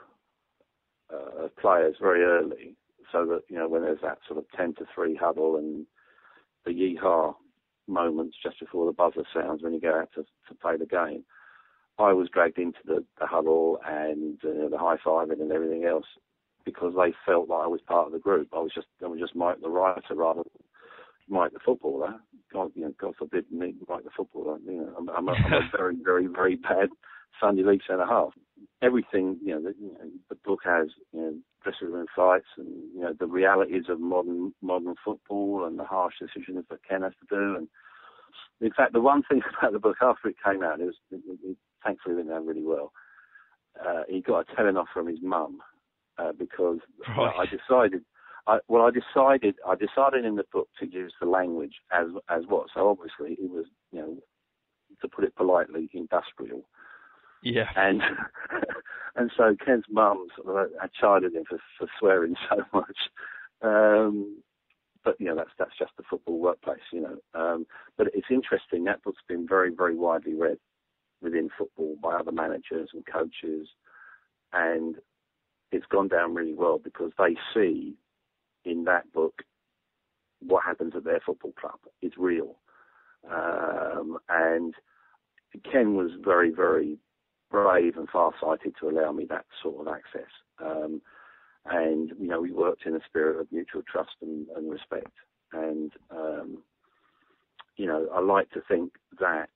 uh, 1.13 1.45
of 1.45 1.57
players 1.57 1.97
very 2.01 2.23
early 2.23 2.77
so 3.13 3.27
that 3.27 3.43
you 3.49 3.57
know 3.57 3.69
when 3.69 3.83
there's 3.83 4.01
that 4.03 4.19
sort 4.27 4.39
of 4.39 4.45
ten 4.57 4.75
to 4.75 4.85
three 4.95 5.15
huddle 5.15 5.57
and 5.57 5.87
the 6.65 6.73
yeehaw 6.73 7.35
moments 7.89 8.37
just 8.43 8.59
before 8.61 8.87
the 8.87 8.93
buzzer 8.93 9.25
sounds 9.33 9.63
when 9.63 9.73
you 9.73 9.81
go 9.81 10.01
out 10.01 10.09
to, 10.15 10.23
to 10.49 10.55
play 10.61 10.77
the 10.77 10.87
game, 10.87 11.25
I 11.99 12.13
was 12.13 12.29
dragged 12.29 12.59
into 12.59 12.79
the, 12.85 13.05
the 13.19 13.27
huddle 13.27 13.79
and 13.87 14.39
uh, 14.45 14.69
the 14.69 14.79
high 14.79 14.97
fiving 15.05 15.41
and 15.41 15.53
everything 15.53 15.85
else 15.85 16.07
because 16.65 16.93
they 16.97 17.15
felt 17.25 17.49
like 17.49 17.65
I 17.65 17.69
was 17.69 17.81
part 17.87 18.07
of 18.07 18.13
the 18.13 18.19
group. 18.19 18.49
I 18.53 18.59
was 18.59 18.73
just 18.75 18.89
I 19.03 19.07
was 19.07 19.21
just 19.21 19.37
Mike 19.37 19.61
the 19.63 19.71
writer 19.71 20.15
rather 20.15 20.43
than 20.43 20.63
Mike 21.29 21.53
the 21.53 21.61
footballer. 21.65 22.17
God, 22.53 22.73
you 22.75 22.83
know, 22.83 22.95
God 23.01 23.15
forbid 23.19 23.51
me 23.51 23.75
Mike 23.89 24.05
the 24.05 24.11
footballer. 24.17 24.59
You 24.67 24.73
know, 24.73 24.95
I'm, 24.99 25.09
I'm, 25.09 25.29
a, 25.29 25.33
I'm 25.33 25.53
a 25.53 25.71
very 25.77 25.97
very 26.03 26.27
very 26.27 26.57
bad 26.57 26.89
Sunday 27.41 27.63
league 27.63 27.83
centre 27.89 28.07
half. 28.07 28.33
Everything 28.83 29.39
you 29.43 29.55
know, 29.55 29.63
the, 29.63 29.75
you 29.81 29.89
know, 29.89 30.11
the 30.29 30.37
book 30.45 30.61
has 30.65 30.89
you 31.13 31.21
know, 31.21 31.35
dressing 31.63 31.93
room 31.93 32.07
fights 32.15 32.47
and 32.57 32.69
you 32.95 33.01
know 33.01 33.13
the 33.19 33.27
realities 33.27 33.85
of 33.89 34.01
modern 34.01 34.53
modern 34.63 34.95
football 35.05 35.65
and 35.67 35.79
the 35.79 35.85
harsh 35.85 36.15
decisions 36.21 36.65
that 36.71 36.79
Ken 36.89 37.03
has 37.03 37.13
to 37.13 37.37
do. 37.37 37.57
And 37.57 37.69
in 38.61 38.73
fact, 38.73 38.93
the 38.93 39.01
one 39.01 39.23
thing 39.23 39.41
about 39.59 39.73
the 39.73 39.79
book 39.79 39.97
after 40.01 40.29
it 40.29 40.37
came 40.45 40.63
out, 40.63 40.81
it 40.81 40.87
was 40.87 40.95
it, 41.11 41.21
it, 41.45 41.57
thankfully 41.85 42.17
went 42.17 42.29
down 42.29 42.47
really 42.47 42.65
well. 42.65 42.93
Uh, 43.85 44.03
he 44.09 44.21
got 44.21 44.47
a 44.51 44.57
telling 44.57 44.77
off 44.77 44.89
from 44.93 45.07
his 45.07 45.19
mum 45.23 45.59
uh, 46.19 46.33
because 46.33 46.79
right. 47.17 47.35
I 47.39 47.45
decided. 47.45 48.03
I, 48.49 48.59
well, 48.69 48.83
I 48.83 48.91
decided 48.91 49.57
I 49.67 49.75
decided 49.75 50.25
in 50.25 50.37
the 50.37 50.45
book 50.53 50.69
to 50.79 50.87
use 50.87 51.13
the 51.21 51.27
language 51.27 51.75
as 51.93 52.07
as 52.29 52.45
what. 52.49 52.69
So 52.75 52.89
obviously 52.89 53.43
it 53.43 53.51
was 53.51 53.67
you 53.91 54.01
know 54.01 54.17
to 55.03 55.09
put 55.09 55.25
it 55.25 55.35
politely 55.37 55.91
industrial. 55.93 56.69
Yeah. 57.43 57.69
And 57.77 58.03
and 59.17 59.31
so 59.37 59.57
Ken's 59.65 59.85
mum 59.91 60.27
sort 60.37 60.67
of 60.67 60.93
chided 61.01 61.35
him 61.35 61.45
for, 61.49 61.59
for 61.79 61.89
swearing 61.99 62.35
so 62.51 62.63
much. 62.73 62.97
Um, 63.63 64.43
but 65.07 65.19
you 65.21 65.27
know 65.27 65.37
that's 65.37 65.51
that's 65.59 65.79
just 65.79 65.93
the 65.97 66.03
football 66.11 66.39
workplace, 66.39 66.81
you 66.93 67.01
know. 67.01 67.17
Um, 67.33 67.67
but 67.97 68.09
it's 68.13 68.27
interesting 68.31 68.85
that 68.85 69.03
book's 69.03 69.23
been 69.27 69.47
very 69.49 69.71
very 69.75 69.97
widely 69.97 70.35
read 70.35 70.59
within 71.23 71.49
football 71.57 71.97
by 72.03 72.15
other 72.15 72.33
managers 72.33 72.91
and 72.93 73.05
coaches, 73.07 73.69
and 74.53 74.97
it's 75.73 75.87
gone 75.87 76.09
down 76.09 76.35
really 76.35 76.55
well 76.55 76.79
because 76.83 77.13
they 77.19 77.37
see 77.55 77.95
in 78.65 78.85
that 78.85 79.11
book 79.13 79.43
what 80.41 80.65
happens 80.65 80.93
at 80.97 81.05
their 81.05 81.21
football 81.25 81.53
club. 81.59 81.79
is 82.03 82.13
real, 82.19 82.57
um, 83.31 84.19
and 84.29 84.75
Ken 85.71 85.95
was 85.95 86.11
very 86.23 86.51
very 86.51 86.99
brave 87.57 87.97
and 87.97 88.09
far-sighted 88.09 88.75
to 88.79 88.89
allow 88.91 89.13
me 89.13 89.25
that 89.31 89.47
sort 89.63 89.81
of 89.81 89.95
access. 89.95 90.31
Um, 90.63 91.01
and 91.65 92.11
you 92.21 92.29
know, 92.29 92.41
we 92.41 92.53
worked 92.53 92.85
in 92.87 92.95
a 92.95 93.05
spirit 93.07 93.41
of 93.41 93.51
mutual 93.51 93.83
trust 93.91 94.17
and, 94.21 94.47
and 94.55 94.71
respect. 94.71 95.13
And 95.53 95.91
um, 96.11 96.59
you 97.77 97.87
know, 97.87 98.09
I 98.15 98.21
like 98.21 98.51
to 98.51 98.61
think 98.69 98.93
that 99.21 99.49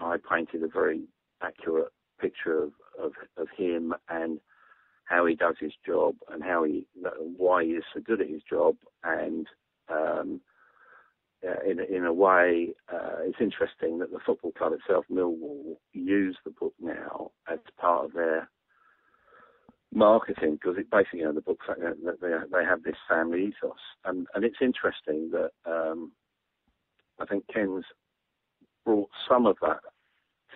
I 0.00 0.16
painted 0.30 0.62
a 0.62 0.68
very 0.68 1.04
accurate 1.42 1.92
picture 2.20 2.62
of, 2.62 2.72
of, 3.02 3.12
of 3.38 3.48
him 3.56 3.94
and 4.08 4.38
how 5.04 5.24
he 5.24 5.34
does 5.34 5.54
his 5.58 5.72
job 5.86 6.14
and 6.30 6.42
how 6.42 6.64
he 6.64 6.86
why 7.36 7.64
he 7.64 7.70
is 7.70 7.84
so 7.94 8.00
good 8.00 8.20
at 8.20 8.28
his 8.28 8.42
job 8.48 8.76
and 9.04 9.46
um, 9.88 10.40
uh, 11.46 11.70
in 11.70 11.80
in 11.80 12.04
a 12.04 12.12
way, 12.12 12.74
uh, 12.92 13.18
it's 13.20 13.40
interesting 13.40 13.98
that 13.98 14.10
the 14.10 14.18
football 14.24 14.52
club 14.52 14.72
itself, 14.72 15.04
Millwall, 15.10 15.76
use 15.92 16.36
the 16.44 16.50
book 16.50 16.74
now 16.80 17.30
as 17.50 17.58
part 17.78 18.06
of 18.06 18.12
their 18.12 18.48
marketing 19.92 20.54
because 20.54 20.76
it 20.78 20.90
basically, 20.90 21.20
you 21.20 21.24
know, 21.26 21.32
the 21.32 21.40
book 21.40 21.60
that 21.68 22.20
they 22.20 22.58
they 22.58 22.64
have 22.64 22.82
this 22.82 22.96
family 23.08 23.46
ethos, 23.46 23.76
and 24.04 24.26
and 24.34 24.44
it's 24.44 24.58
interesting 24.60 25.30
that 25.32 25.50
um, 25.66 26.12
I 27.20 27.26
think 27.26 27.44
Ken's 27.52 27.84
brought 28.84 29.10
some 29.28 29.46
of 29.46 29.56
that 29.62 29.80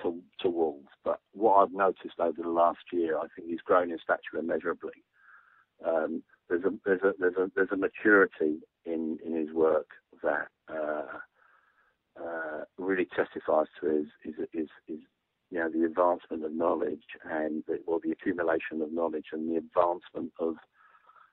to 0.03 0.21
to 0.41 0.51
Wolves, 0.51 0.89
but 1.05 1.21
what 1.33 1.57
I've 1.57 1.73
noticed 1.73 2.19
over 2.19 2.43
the 2.43 2.49
last 2.49 2.85
year, 2.93 3.19
I 3.19 3.27
think 3.35 3.49
he's 3.49 3.61
grown 3.61 3.91
in 3.91 3.99
stature 3.99 4.39
immeasurably. 4.39 5.05
Um, 5.87 6.23
there's 6.49 6.65
a 6.65 6.73
there's 6.85 7.03
a 7.03 7.13
there's 7.19 7.37
a 7.37 7.51
there's 7.55 7.73
a 7.73 7.77
maturity 7.77 8.61
in 8.85 9.19
in 9.25 9.37
his 9.37 9.53
work 9.55 9.87
that 10.23 10.49
uh, 10.69 11.19
uh, 12.21 12.65
really 12.79 13.07
testifies 13.07 13.67
to 13.81 13.87
his, 13.87 14.07
his, 14.23 14.35
his, 14.53 14.69
his, 14.87 14.99
you 15.51 15.59
know, 15.59 15.69
the 15.71 15.85
advancement 15.85 16.45
of 16.45 16.53
knowledge 16.53 17.03
and 17.29 17.65
the, 17.67 17.79
the 18.03 18.13
accumulation 18.13 18.81
of 18.83 18.93
knowledge 18.93 19.27
and 19.33 19.51
the 19.51 19.57
advancement 19.57 20.33
of 20.39 20.57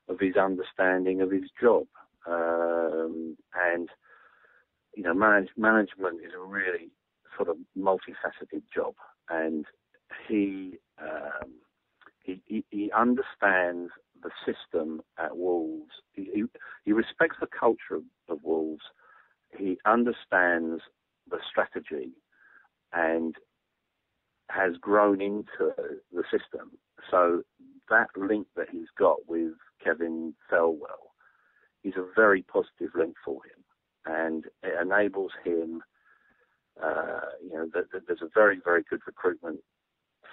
of 0.10 0.20
his 0.20 0.38
understanding 0.38 1.22
of 1.22 1.32
his 1.32 1.50
job. 1.62 1.86
Um, 2.25 3.38
and 3.53 3.89
you 4.96 5.03
know, 5.03 5.13
manage, 5.13 5.50
management 5.58 6.22
is 6.25 6.32
a 6.36 6.44
really 6.44 6.89
sort 7.36 7.50
of 7.50 7.58
multifaceted 7.77 8.63
job, 8.74 8.96
and 9.29 9.65
he 10.27 10.79
um, 11.00 11.53
he, 12.24 12.41
he, 12.46 12.65
he 12.72 12.91
understands 12.91 13.91
the 14.22 14.32
system 14.46 15.01
at 15.17 15.38
Wolves. 15.38 15.91
He, 16.12 16.44
he, 16.84 16.91
respects 16.91 17.38
the 17.39 17.48
culture 17.48 17.96
of, 17.96 18.03
of 18.29 18.39
Wolves. 18.43 18.84
He 19.57 19.77
understands 19.86 20.81
the 21.29 21.39
strategy 21.50 22.12
and 22.93 23.36
has 24.50 24.74
grown 24.79 25.22
into 25.22 25.74
the 26.12 26.24
system. 26.31 26.72
So 27.12 27.43
that 27.89 28.07
link 28.15 28.48
that 28.55 28.67
he's 28.72 28.88
got 28.98 29.17
with 29.27 29.53
Kevin 29.84 30.34
Thelwell 30.51 31.12
is 31.84 31.93
a 31.98 32.07
very 32.15 32.43
positive 32.43 32.91
link 32.96 33.15
for 33.24 33.41
him, 33.43 33.63
and 34.05 34.46
it 34.63 34.74
enables 34.81 35.31
him. 35.43 35.81
Uh, 36.81 37.22
you 37.43 37.53
know, 37.53 37.67
th- 37.74 37.86
th- 37.91 38.03
there's 38.07 38.22
a 38.22 38.29
very, 38.34 38.60
very 38.63 38.84
good 38.89 39.01
recruitment 39.07 39.60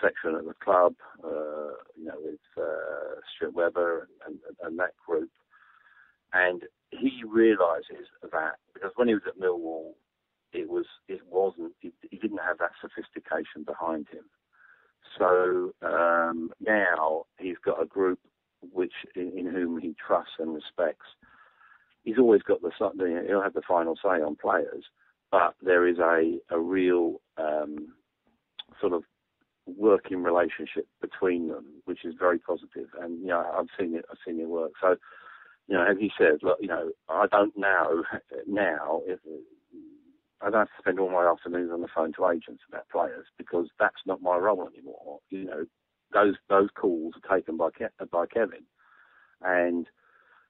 section 0.03 0.35
at 0.37 0.45
the 0.45 0.55
club, 0.63 0.95
uh, 1.25 1.73
you 1.97 2.05
know, 2.05 2.17
with 2.19 2.41
uh, 2.59 3.21
Stuart 3.37 3.73
and, 3.77 4.09
and, 4.27 4.57
and 4.63 4.79
that 4.79 4.93
group. 5.07 5.31
And 6.33 6.63
he 7.01 7.23
realises 7.29 8.07
that 8.23 8.55
because 8.73 8.93
when 8.97 9.09
he 9.09 9.15
was 9.15 9.23
at 9.27 9.39
Millwall, 9.39 9.93
it 10.53 10.69
was 10.69 10.87
it 11.09 11.21
wasn't 11.29 11.73
he, 11.81 11.93
he 12.11 12.17
didn't 12.17 12.39
have 12.39 12.59
that 12.59 12.73
sophistication 12.81 13.65
behind 13.65 14.07
him. 14.09 14.25
So 15.19 15.73
um, 15.83 16.51
now 16.61 17.25
he's 17.39 17.59
got 17.65 17.83
a 17.83 17.87
group 17.87 18.19
which 18.73 18.93
in, 19.15 19.33
in, 19.37 19.47
whom 19.47 19.79
he 19.79 19.95
trusts 20.07 20.35
and 20.39 20.55
respects. 20.55 21.07
He's 22.05 22.19
always 22.19 22.43
got 22.43 22.63
the 22.63 22.71
he'll 23.27 23.43
have 23.43 23.55
the 23.55 23.63
final 23.67 23.97
say 23.97 24.21
on 24.23 24.37
players, 24.37 24.85
but 25.31 25.55
there 25.63 25.87
is 25.87 25.99
a 25.99 26.39
a 26.51 26.59
real 26.59 27.21
um, 27.37 27.95
sort 28.81 28.93
of 28.93 29.05
working 29.67 30.23
relationship 30.23 30.87
between 31.01 31.49
them, 31.49 31.65
which 31.85 32.05
is 32.05 32.15
very 32.19 32.39
positive. 32.39 32.89
And 33.01 33.21
you 33.21 33.29
know, 33.29 33.45
I've 33.57 33.69
seen 33.79 33.95
it. 33.95 34.05
I've 34.11 34.19
seen 34.27 34.41
it 34.41 34.49
work. 34.49 34.73
So, 34.81 34.97
you 35.67 35.77
know, 35.77 35.85
as 35.85 35.97
he 35.99 36.11
said, 36.19 36.39
look, 36.43 36.59
you 36.61 36.69
know, 36.69 36.91
I 37.09 37.27
don't 37.27 37.57
know 37.57 38.05
now 38.47 39.01
if 39.07 39.19
I 40.41 40.51
don't 40.51 40.61
have 40.61 40.69
to 40.69 40.73
spend 40.79 41.01
all 41.01 41.11
my 41.11 41.25
afternoons 41.25 41.71
on 41.73 41.81
the 41.81 41.89
phone 41.95 42.13
to 42.15 42.29
agents 42.29 42.63
about 42.69 42.89
players 42.91 43.27
because 43.39 43.69
that's 43.79 44.03
not 44.07 44.21
my 44.21 44.37
role 44.37 44.69
anymore. 44.69 45.21
You 45.31 45.45
know, 45.45 45.65
those 46.13 46.35
those 46.49 46.69
calls 46.79 47.15
are 47.17 47.37
taken 47.37 47.57
by 47.57 47.71
Ke- 47.71 48.11
by 48.11 48.27
Kevin, 48.27 48.65
and 49.41 49.87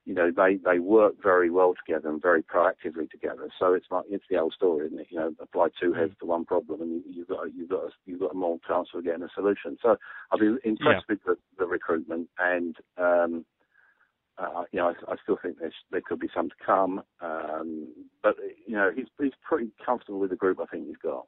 you 0.05 0.15
know 0.15 0.33
they 0.37 0.57
they 0.65 0.81
work 0.81 1.15
very 1.23 1.49
well 1.49 1.75
together 1.75 2.09
and 2.09 2.21
very 2.21 2.43
proactively 2.43 3.09
together. 3.09 3.49
So 3.59 3.75
it's 3.75 3.87
like 3.91 4.05
it's 4.11 4.25
the 4.29 4.39
old 4.39 4.53
story, 4.53 4.87
isn't 4.87 4.99
it? 4.99 5.07
You 5.11 5.19
know, 5.19 5.35
apply 5.41 5.69
two 5.81 5.93
heads 5.93 6.13
mm. 6.15 6.19
to 6.21 6.27
one 6.27 6.45
problem, 6.45 6.83
and 6.83 7.03
you, 7.09 7.21
have 7.21 7.29
got 7.29 7.55
you've 7.55 7.71
got 7.71 7.85
a, 7.85 7.91
you've 8.05 8.21
got 8.21 8.33
a 8.33 8.37
more 8.37 8.59
chance 8.67 8.89
of 8.95 9.05
getting 9.05 9.23
a 9.23 9.29
solution. 9.33 9.77
So 9.81 9.97
I've 10.33 10.41
been 10.41 10.59
impressed 10.65 11.05
yeah. 11.09 11.15
with 11.15 11.21
the, 11.25 11.37
the 11.57 11.67
recruitment, 11.67 12.29
and 12.39 12.77
um, 12.99 13.45
uh, 14.39 14.65
you 14.73 14.81
know 14.81 14.89
I, 14.89 15.13
I 15.13 15.17
still 15.23 15.39
think 15.43 15.59
there's, 15.59 15.75
there 15.91 16.03
could 16.07 16.21
be 16.21 16.29
some 16.35 16.49
to 16.49 16.55
come. 16.65 17.03
Um, 17.21 17.89
but 18.23 18.37
you 18.67 18.75
know 18.75 18.91
he's 18.95 19.07
he's 19.21 19.33
pretty 19.47 19.71
comfortable 19.85 20.21
with 20.21 20.31
the 20.31 20.37
group 20.37 20.59
I 20.61 20.67
think 20.67 20.87
he's 20.87 20.97
got 21.03 21.27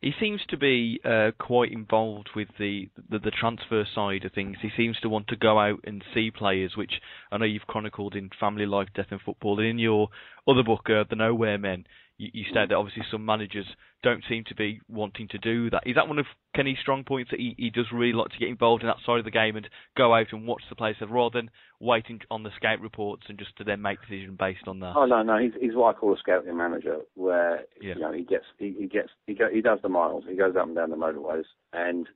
he 0.00 0.12
seems 0.18 0.40
to 0.48 0.56
be 0.56 1.00
uh, 1.04 1.30
quite 1.38 1.72
involved 1.72 2.30
with 2.34 2.48
the, 2.58 2.88
the, 3.08 3.20
the 3.20 3.30
transfer 3.30 3.86
side 3.94 4.24
of 4.24 4.32
things. 4.32 4.56
He 4.60 4.70
seems 4.76 4.98
to 5.00 5.08
want 5.08 5.28
to 5.28 5.36
go 5.36 5.58
out 5.58 5.80
and 5.84 6.02
see 6.12 6.30
players, 6.30 6.76
which 6.76 6.94
I 7.30 7.38
know 7.38 7.44
you've 7.44 7.66
chronicled 7.68 8.16
in 8.16 8.30
Family 8.40 8.66
Life, 8.66 8.88
Death 8.94 9.06
and 9.10 9.20
Football. 9.20 9.60
And 9.60 9.68
in 9.68 9.78
your 9.78 10.08
other 10.46 10.64
book, 10.64 10.90
uh, 10.90 11.04
The 11.08 11.16
Nowhere 11.16 11.56
Men, 11.56 11.86
you, 12.22 12.30
you 12.32 12.44
said 12.54 12.68
that 12.68 12.76
obviously 12.76 13.02
some 13.10 13.26
managers 13.26 13.66
don't 14.02 14.22
seem 14.28 14.44
to 14.48 14.54
be 14.54 14.80
wanting 14.88 15.28
to 15.28 15.38
do 15.38 15.70
that. 15.70 15.82
Is 15.86 15.96
that 15.96 16.06
one 16.06 16.18
of 16.18 16.26
Kenny's 16.54 16.78
strong 16.80 17.02
points 17.02 17.30
that 17.32 17.40
he, 17.40 17.54
he 17.58 17.70
does 17.70 17.86
really 17.92 18.12
like 18.12 18.30
to 18.30 18.38
get 18.38 18.48
involved 18.48 18.82
in 18.82 18.88
that 18.88 18.96
side 19.04 19.18
of 19.18 19.24
the 19.24 19.30
game 19.30 19.56
and 19.56 19.68
go 19.96 20.14
out 20.14 20.26
and 20.32 20.46
watch 20.46 20.62
the 20.68 20.76
players 20.76 20.96
rather 21.08 21.40
than 21.40 21.50
waiting 21.80 22.20
on 22.30 22.44
the 22.44 22.50
scout 22.56 22.80
reports 22.80 23.24
and 23.28 23.38
just 23.38 23.56
to 23.56 23.64
then 23.64 23.82
make 23.82 24.00
decisions 24.00 24.36
based 24.38 24.68
on 24.68 24.78
that? 24.80 24.94
Oh 24.96 25.06
no, 25.06 25.22
no, 25.22 25.38
he's, 25.38 25.52
he's 25.60 25.74
what 25.74 25.96
I 25.96 25.98
call 25.98 26.14
a 26.14 26.18
scouting 26.18 26.56
manager, 26.56 26.98
where 27.14 27.62
yeah. 27.80 27.94
you 27.94 28.00
know 28.00 28.12
he 28.12 28.22
gets 28.22 28.44
he, 28.58 28.74
he 28.78 28.86
gets 28.86 29.08
he, 29.26 29.34
go, 29.34 29.48
he 29.52 29.60
does 29.60 29.80
the 29.82 29.88
miles, 29.88 30.24
he 30.28 30.36
goes 30.36 30.54
up 30.56 30.66
and 30.66 30.76
down 30.76 30.90
the 30.90 30.96
motorways, 30.96 31.44
and 31.72 32.06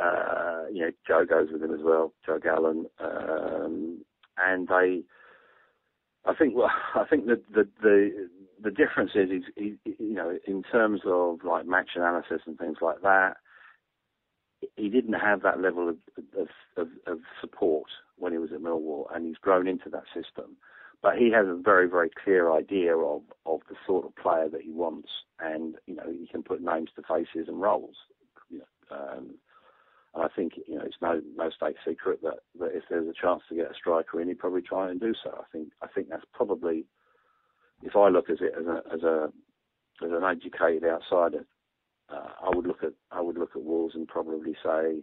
uh, 0.00 0.64
you 0.70 0.82
know 0.82 0.90
Joe 1.06 1.24
goes 1.28 1.48
with 1.50 1.62
him 1.62 1.72
as 1.72 1.80
well, 1.82 2.12
Joe 2.24 2.38
Gallen, 2.42 2.86
um, 3.00 4.04
and 4.38 4.68
they. 4.68 5.02
I 6.26 6.34
think 6.34 6.56
well, 6.56 6.70
I 6.94 7.04
think 7.08 7.26
that 7.26 7.42
the 7.54 7.68
the 7.80 8.28
the 8.66 8.72
difference 8.72 9.12
is, 9.14 9.30
he, 9.54 9.76
you 9.84 10.14
know, 10.14 10.36
in 10.44 10.64
terms 10.64 11.02
of 11.06 11.38
like 11.44 11.66
match 11.66 11.90
analysis 11.94 12.42
and 12.46 12.58
things 12.58 12.78
like 12.82 13.00
that, 13.02 13.34
he 14.74 14.88
didn't 14.88 15.12
have 15.12 15.42
that 15.42 15.60
level 15.60 15.88
of, 15.88 15.96
of, 16.76 16.88
of, 17.06 17.18
support 17.40 17.84
when 18.16 18.32
he 18.32 18.38
was 18.38 18.50
at 18.52 18.60
Millwall, 18.60 19.04
and 19.14 19.24
he's 19.24 19.36
grown 19.36 19.68
into 19.68 19.88
that 19.90 20.02
system. 20.12 20.56
But 21.00 21.16
he 21.16 21.30
has 21.30 21.46
a 21.46 21.54
very, 21.62 21.88
very 21.88 22.10
clear 22.24 22.52
idea 22.52 22.96
of, 22.96 23.22
of 23.44 23.60
the 23.68 23.76
sort 23.86 24.04
of 24.04 24.16
player 24.16 24.48
that 24.48 24.62
he 24.62 24.72
wants, 24.72 25.10
and 25.38 25.76
you 25.86 25.94
know 25.94 26.10
he 26.10 26.26
can 26.26 26.42
put 26.42 26.60
names 26.60 26.90
to 26.96 27.02
faces 27.02 27.46
and 27.46 27.60
roles. 27.60 27.94
You 28.50 28.58
know, 28.58 28.96
um, 28.96 29.34
and 30.14 30.24
I 30.24 30.28
think 30.34 30.54
you 30.66 30.74
know 30.76 30.84
it's 30.84 30.96
no 31.00 31.20
no 31.36 31.50
state 31.50 31.76
secret 31.86 32.20
that, 32.22 32.38
that 32.58 32.74
if 32.74 32.82
there's 32.90 33.06
a 33.06 33.22
chance 33.22 33.42
to 33.48 33.54
get 33.54 33.70
a 33.70 33.74
striker 33.74 34.20
in, 34.20 34.26
he'd 34.26 34.40
probably 34.40 34.62
try 34.62 34.90
and 34.90 34.98
do 34.98 35.14
so. 35.22 35.30
I 35.38 35.44
think 35.52 35.68
I 35.82 35.86
think 35.86 36.08
that's 36.08 36.24
probably 36.32 36.86
if 37.82 37.96
I 37.96 38.08
look 38.08 38.30
at 38.30 38.40
it 38.40 38.52
as 38.58 38.66
a 38.66 38.82
as 38.92 39.02
a 39.02 39.32
as 40.04 40.10
an 40.12 40.24
educated 40.24 40.84
outsider, 40.84 41.46
uh, 42.12 42.28
I 42.44 42.54
would 42.54 42.66
look 42.66 42.82
at 42.82 42.92
I 43.10 43.20
would 43.20 43.38
look 43.38 43.50
at 43.54 43.62
Wolves 43.62 43.94
and 43.94 44.06
probably 44.06 44.54
say, 44.64 45.02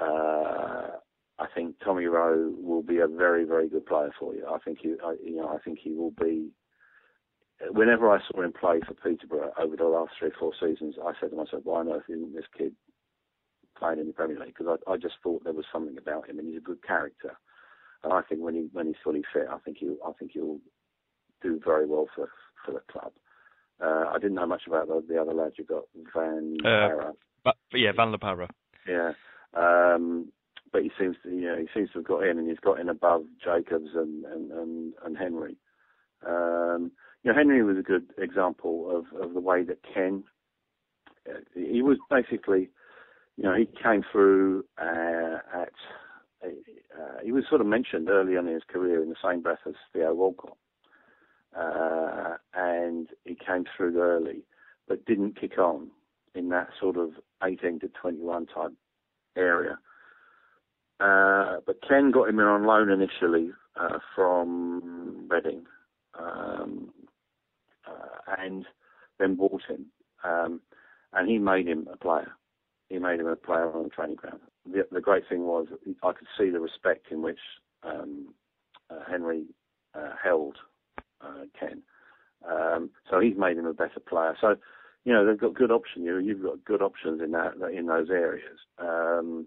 uh, 0.00 0.90
I 1.38 1.46
think 1.54 1.76
Tommy 1.84 2.06
Rowe 2.06 2.52
will 2.56 2.82
be 2.82 2.98
a 2.98 3.08
very 3.08 3.44
very 3.44 3.68
good 3.68 3.86
player 3.86 4.12
for 4.18 4.34
you. 4.34 4.46
I 4.46 4.58
think 4.58 4.78
he 4.80 4.94
I, 5.04 5.16
you 5.22 5.36
know 5.36 5.48
I 5.48 5.58
think 5.58 5.78
he 5.82 5.92
will 5.92 6.12
be. 6.12 6.50
Whenever 7.70 8.10
I 8.10 8.18
saw 8.28 8.42
him 8.42 8.52
play 8.52 8.80
for 8.84 8.94
Peterborough 8.94 9.52
over 9.56 9.76
the 9.76 9.84
last 9.84 10.12
three 10.18 10.28
or 10.28 10.32
four 10.38 10.52
seasons, 10.60 10.96
I 11.02 11.12
said 11.18 11.30
to 11.30 11.36
myself, 11.36 11.62
why 11.64 11.80
on 11.80 11.88
earth 11.88 12.02
isn't 12.08 12.34
this 12.34 12.44
kid 12.58 12.74
playing 13.78 14.00
in 14.00 14.08
the 14.08 14.12
Premier 14.12 14.38
League? 14.38 14.54
Because 14.58 14.76
I, 14.86 14.90
I 14.92 14.96
just 14.96 15.14
thought 15.22 15.44
there 15.44 15.52
was 15.52 15.64
something 15.72 15.96
about 15.96 16.28
him, 16.28 16.40
and 16.40 16.48
he's 16.48 16.58
a 16.58 16.60
good 16.60 16.82
character. 16.82 17.38
And 18.02 18.12
I 18.12 18.22
think 18.22 18.40
when 18.42 18.54
he 18.54 18.68
when 18.72 18.86
he's 18.86 18.96
fully 19.02 19.22
fit, 19.32 19.46
I 19.50 19.58
think 19.58 19.78
he 19.78 19.94
I 20.04 20.12
think 20.18 20.32
he'll 20.32 20.58
do 21.44 21.60
very 21.64 21.86
well 21.86 22.08
for 22.14 22.28
for 22.64 22.72
the 22.72 22.80
club. 22.90 23.12
Uh, 23.80 24.06
I 24.12 24.18
didn't 24.18 24.34
know 24.34 24.46
much 24.46 24.62
about 24.66 24.88
the, 24.88 25.04
the 25.06 25.20
other 25.20 25.34
lads 25.34 25.56
you 25.58 25.64
got, 25.64 25.84
Van 26.14 26.56
uh, 26.64 27.12
But, 27.44 27.56
yeah, 27.72 27.92
Van 27.94 28.12
La 28.12 28.18
Yeah. 28.88 29.12
Um, 29.54 30.32
but 30.72 30.82
he 30.82 30.90
seems 30.98 31.16
to, 31.22 31.30
you 31.30 31.42
know, 31.42 31.58
he 31.58 31.68
seems 31.74 31.90
to 31.92 31.98
have 31.98 32.06
got 32.06 32.24
in, 32.24 32.38
and 32.38 32.48
he's 32.48 32.58
got 32.58 32.80
in 32.80 32.88
above 32.88 33.22
Jacobs 33.44 33.90
and 33.94 34.24
and 34.24 34.50
and, 34.50 34.92
and 35.04 35.16
Henry. 35.16 35.56
Um, 36.26 36.90
you 37.22 37.30
know, 37.30 37.36
Henry 37.36 37.62
was 37.62 37.76
a 37.78 37.82
good 37.82 38.06
example 38.18 38.90
of 38.90 39.20
of 39.20 39.34
the 39.34 39.40
way 39.40 39.62
that 39.64 39.78
Ken. 39.92 40.24
Uh, 41.28 41.40
he 41.54 41.82
was 41.82 41.98
basically, 42.10 42.70
you 43.36 43.44
know, 43.44 43.54
he 43.54 43.68
came 43.82 44.02
through 44.10 44.64
uh, 44.78 45.38
at. 45.54 45.72
Uh, 46.44 47.20
he 47.22 47.32
was 47.32 47.44
sort 47.48 47.60
of 47.62 47.66
mentioned 47.66 48.10
early 48.10 48.36
on 48.36 48.46
in 48.46 48.54
his 48.54 48.62
career 48.68 49.02
in 49.02 49.08
the 49.08 49.16
same 49.24 49.40
breath 49.40 49.60
as 49.66 49.74
Theo 49.92 50.12
Walcott 50.12 50.58
uh, 51.56 52.36
and 52.54 53.08
he 53.24 53.34
came 53.34 53.64
through 53.76 54.00
early, 54.00 54.44
but 54.88 55.04
didn't 55.06 55.40
kick 55.40 55.58
on 55.58 55.90
in 56.34 56.48
that 56.48 56.68
sort 56.80 56.96
of 56.96 57.10
18 57.42 57.80
to 57.80 57.88
21 57.88 58.46
type 58.46 58.72
area. 59.36 59.78
Uh, 61.00 61.56
but 61.66 61.76
Ken 61.86 62.10
got 62.10 62.28
him 62.28 62.38
in 62.38 62.46
on 62.46 62.64
loan 62.64 62.90
initially 62.90 63.50
uh, 63.76 63.98
from 64.14 65.26
Reading, 65.28 65.64
um, 66.18 66.92
uh, 67.86 68.34
and 68.38 68.64
then 69.18 69.34
bought 69.34 69.62
him, 69.68 69.86
um, 70.22 70.60
and 71.12 71.28
he 71.28 71.38
made 71.38 71.66
him 71.66 71.88
a 71.92 71.96
player. 71.96 72.32
He 72.88 72.98
made 72.98 73.18
him 73.18 73.26
a 73.26 73.36
player 73.36 73.72
on 73.72 73.84
the 73.84 73.88
training 73.88 74.16
ground. 74.16 74.40
The, 74.70 74.86
the 74.90 75.00
great 75.00 75.24
thing 75.28 75.44
was 75.44 75.66
I 76.02 76.12
could 76.12 76.28
see 76.38 76.50
the 76.50 76.60
respect 76.60 77.06
in 77.10 77.22
which 77.22 77.40
um, 77.82 78.34
uh, 78.88 79.00
Henry 79.10 79.46
uh, 79.94 80.10
held 80.22 80.56
uh, 81.24 81.44
Ken. 81.58 81.82
Um, 82.48 82.90
so 83.10 83.20
he's 83.20 83.36
made 83.36 83.56
him 83.56 83.66
a 83.66 83.72
better 83.72 84.00
player. 84.06 84.36
So, 84.40 84.56
you 85.04 85.12
know, 85.12 85.26
they've 85.26 85.40
got 85.40 85.54
good 85.54 85.70
options. 85.70 86.04
You 86.04 86.18
you've 86.18 86.42
got 86.42 86.64
good 86.64 86.82
options 86.82 87.20
in 87.22 87.30
that 87.32 87.54
in 87.72 87.86
those 87.86 88.10
areas. 88.10 88.58
Um, 88.78 89.46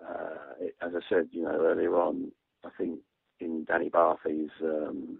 uh, 0.00 0.66
as 0.80 0.92
I 0.96 1.00
said, 1.08 1.28
you 1.30 1.42
know, 1.42 1.58
earlier 1.60 1.94
on, 1.96 2.32
I 2.64 2.70
think 2.76 3.00
in 3.40 3.64
Danny 3.64 3.88
Batth, 3.88 4.18
he's, 4.26 4.50
um, 4.62 5.18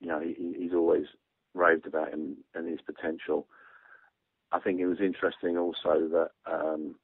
you 0.00 0.08
know, 0.08 0.20
he, 0.20 0.54
he's 0.58 0.72
always 0.74 1.04
raved 1.54 1.86
about 1.86 2.12
him 2.12 2.38
and 2.54 2.68
his 2.68 2.80
potential. 2.80 3.46
I 4.52 4.60
think 4.60 4.80
it 4.80 4.86
was 4.86 5.00
interesting 5.00 5.56
also 5.56 6.08
that 6.12 6.30
um, 6.50 6.96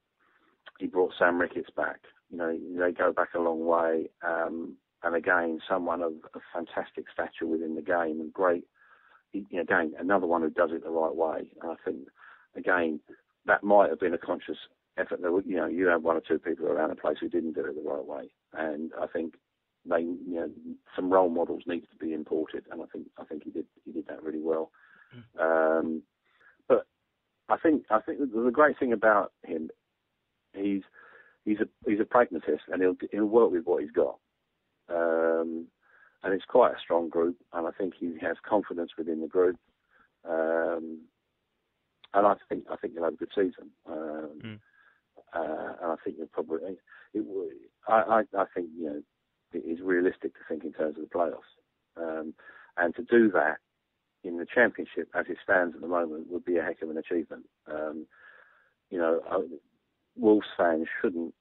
he 0.79 0.87
brought 0.87 1.13
Sam 1.19 1.41
Ricketts 1.41 1.71
back. 1.77 2.01
You 2.31 2.39
know, 2.39 2.59
they 2.79 2.93
go 2.93 3.13
back 3.13 3.31
a 3.35 3.41
long 3.41 3.65
way. 3.65 4.11
Um, 4.27 4.77
and 5.03 5.15
again, 5.15 5.61
someone 5.69 6.03
of, 6.03 6.13
of 6.35 6.41
fantastic 6.53 7.05
stature 7.13 7.47
within 7.47 7.75
the 7.75 7.83
game 7.83 8.21
and 8.21 8.33
great. 8.33 8.65
Again, 9.35 9.93
another 9.99 10.27
one 10.27 10.43
who 10.43 10.51
does 10.51 10.71
it 10.73 10.83
the 10.83 10.91
right 10.91 11.15
way. 11.15 11.51
And 11.61 11.71
I 11.71 11.75
think, 11.85 12.09
again, 12.57 13.01
that 13.47 13.63
might 13.63 13.91
have 13.91 14.01
been 14.01 14.15
a 14.15 14.19
conscious 14.19 14.57
effort. 14.97 15.21
That 15.23 15.43
you 15.47 15.57
know, 15.57 15.67
you 15.67 15.87
have 15.87 16.03
one 16.03 16.17
or 16.17 16.23
two 16.27 16.39
people 16.39 16.67
around 16.67 16.91
a 16.91 16.97
place 16.97 17.19
who 17.21 17.29
didn't 17.29 17.55
do 17.55 17.65
it 17.65 17.75
the 17.75 17.89
right 17.89 18.05
way, 18.05 18.31
and 18.55 18.91
I 19.01 19.07
think 19.07 19.35
they, 19.89 20.01
you 20.01 20.35
know, 20.35 20.51
some 20.95 21.11
role 21.11 21.31
models 21.31 21.63
need 21.67 21.81
to 21.81 21.97
be 21.99 22.13
imported, 22.13 22.65
and 22.71 22.83
I 22.83 22.87
think 22.87 23.07
I 23.19 23.25
think 23.25 23.45
he 23.45 23.51
did 23.51 23.67
he 23.85 23.93
did 23.93 24.07
that 24.09 24.23
really 24.23 24.43
well. 24.43 24.71
Mm. 25.39 25.79
Um, 25.81 26.03
but 26.69 26.87
I 27.49 27.57
think 27.57 27.85
I 27.91 28.01
think 28.01 28.19
the 28.19 28.51
great 28.53 28.79
thing 28.79 28.93
about 28.93 29.33
him, 29.45 29.71
he's 30.55 30.83
he's 31.45 31.61
a 31.61 31.69
he's 31.89 32.01
a 32.01 32.05
pragmatist, 32.05 32.63
and 32.69 32.83
he'll 32.83 32.97
he'll 33.11 33.27
work 33.27 33.51
with 33.51 33.65
what 33.65 33.83
he's 33.83 33.93
got. 33.93 34.19
Um, 34.89 35.67
and 36.23 36.35
it's 36.35 36.45
quite 36.45 36.73
a 36.73 36.81
strong 36.81 37.09
group, 37.09 37.37
and 37.53 37.67
I 37.67 37.71
think 37.71 37.95
he 37.99 38.17
has 38.21 38.37
confidence 38.49 38.93
within 38.99 39.21
the 39.21 39.29
group. 39.29 39.57
Um, 40.29 41.03
and 42.15 42.27
I 42.27 42.35
think 42.49 42.65
I 42.71 42.77
think 42.77 42.95
he'll 42.95 43.05
have 43.05 43.15
a 43.15 43.17
good 43.17 43.31
season. 43.35 43.71
Um, 43.87 44.41
mm. 44.43 44.59
uh, 45.35 45.75
and 45.83 45.93
I 45.93 45.97
think 46.03 46.17
you'll 46.19 46.27
probably 46.29 46.77
it, 47.15 47.27
I, 47.87 47.93
I, 47.93 48.21
I 48.37 48.45
think 48.55 48.69
you 48.77 48.87
know 48.87 49.03
it 49.53 49.59
is 49.59 49.81
realistic 49.83 50.35
to 50.35 50.41
think 50.49 50.65
in 50.65 50.73
terms 50.73 50.97
of 50.97 51.03
the 51.03 51.15
playoffs, 51.15 51.53
um, 51.97 52.35
and 52.77 52.95
to 52.97 53.03
do 53.03 53.31
that 53.33 53.59
in 54.25 54.39
the 54.39 54.47
championship 54.53 55.09
as 55.15 55.27
it 55.29 55.39
stands 55.43 55.75
at 55.75 55.81
the 55.81 55.87
moment 55.87 56.27
would 56.29 56.45
be 56.45 56.57
a 56.57 56.63
heck 56.63 56.83
of 56.83 56.91
an 56.91 56.99
achievement. 56.99 57.45
Um, 57.71 58.07
you 58.91 58.99
know, 58.99 59.21
Wolves 60.17 60.47
fans 60.57 60.87
shouldn't 61.01 61.35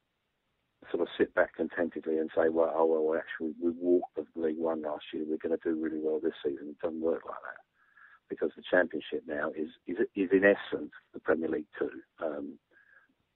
sort 0.91 1.01
of 1.01 1.07
sit 1.17 1.33
back 1.33 1.55
contentedly 1.55 2.17
and 2.17 2.29
say, 2.35 2.49
well, 2.49 2.71
oh, 2.75 2.85
well, 2.85 3.19
actually, 3.19 3.53
we 3.61 3.71
walked 3.71 4.15
the 4.15 4.25
League 4.35 4.57
One 4.57 4.81
last 4.81 5.05
year. 5.13 5.23
We're 5.27 5.37
going 5.37 5.57
to 5.57 5.63
do 5.63 5.81
really 5.81 5.99
well 6.01 6.19
this 6.21 6.33
season. 6.43 6.69
It 6.69 6.79
doesn't 6.79 7.01
work 7.01 7.23
like 7.25 7.41
that 7.43 7.61
because 8.29 8.51
the 8.55 8.63
Championship 8.69 9.23
now 9.27 9.51
is 9.55 9.69
is, 9.87 9.97
is 10.15 10.29
in 10.31 10.43
essence 10.43 10.91
the 11.13 11.19
Premier 11.19 11.49
League 11.49 11.67
Two. 11.77 11.89
Um, 12.23 12.57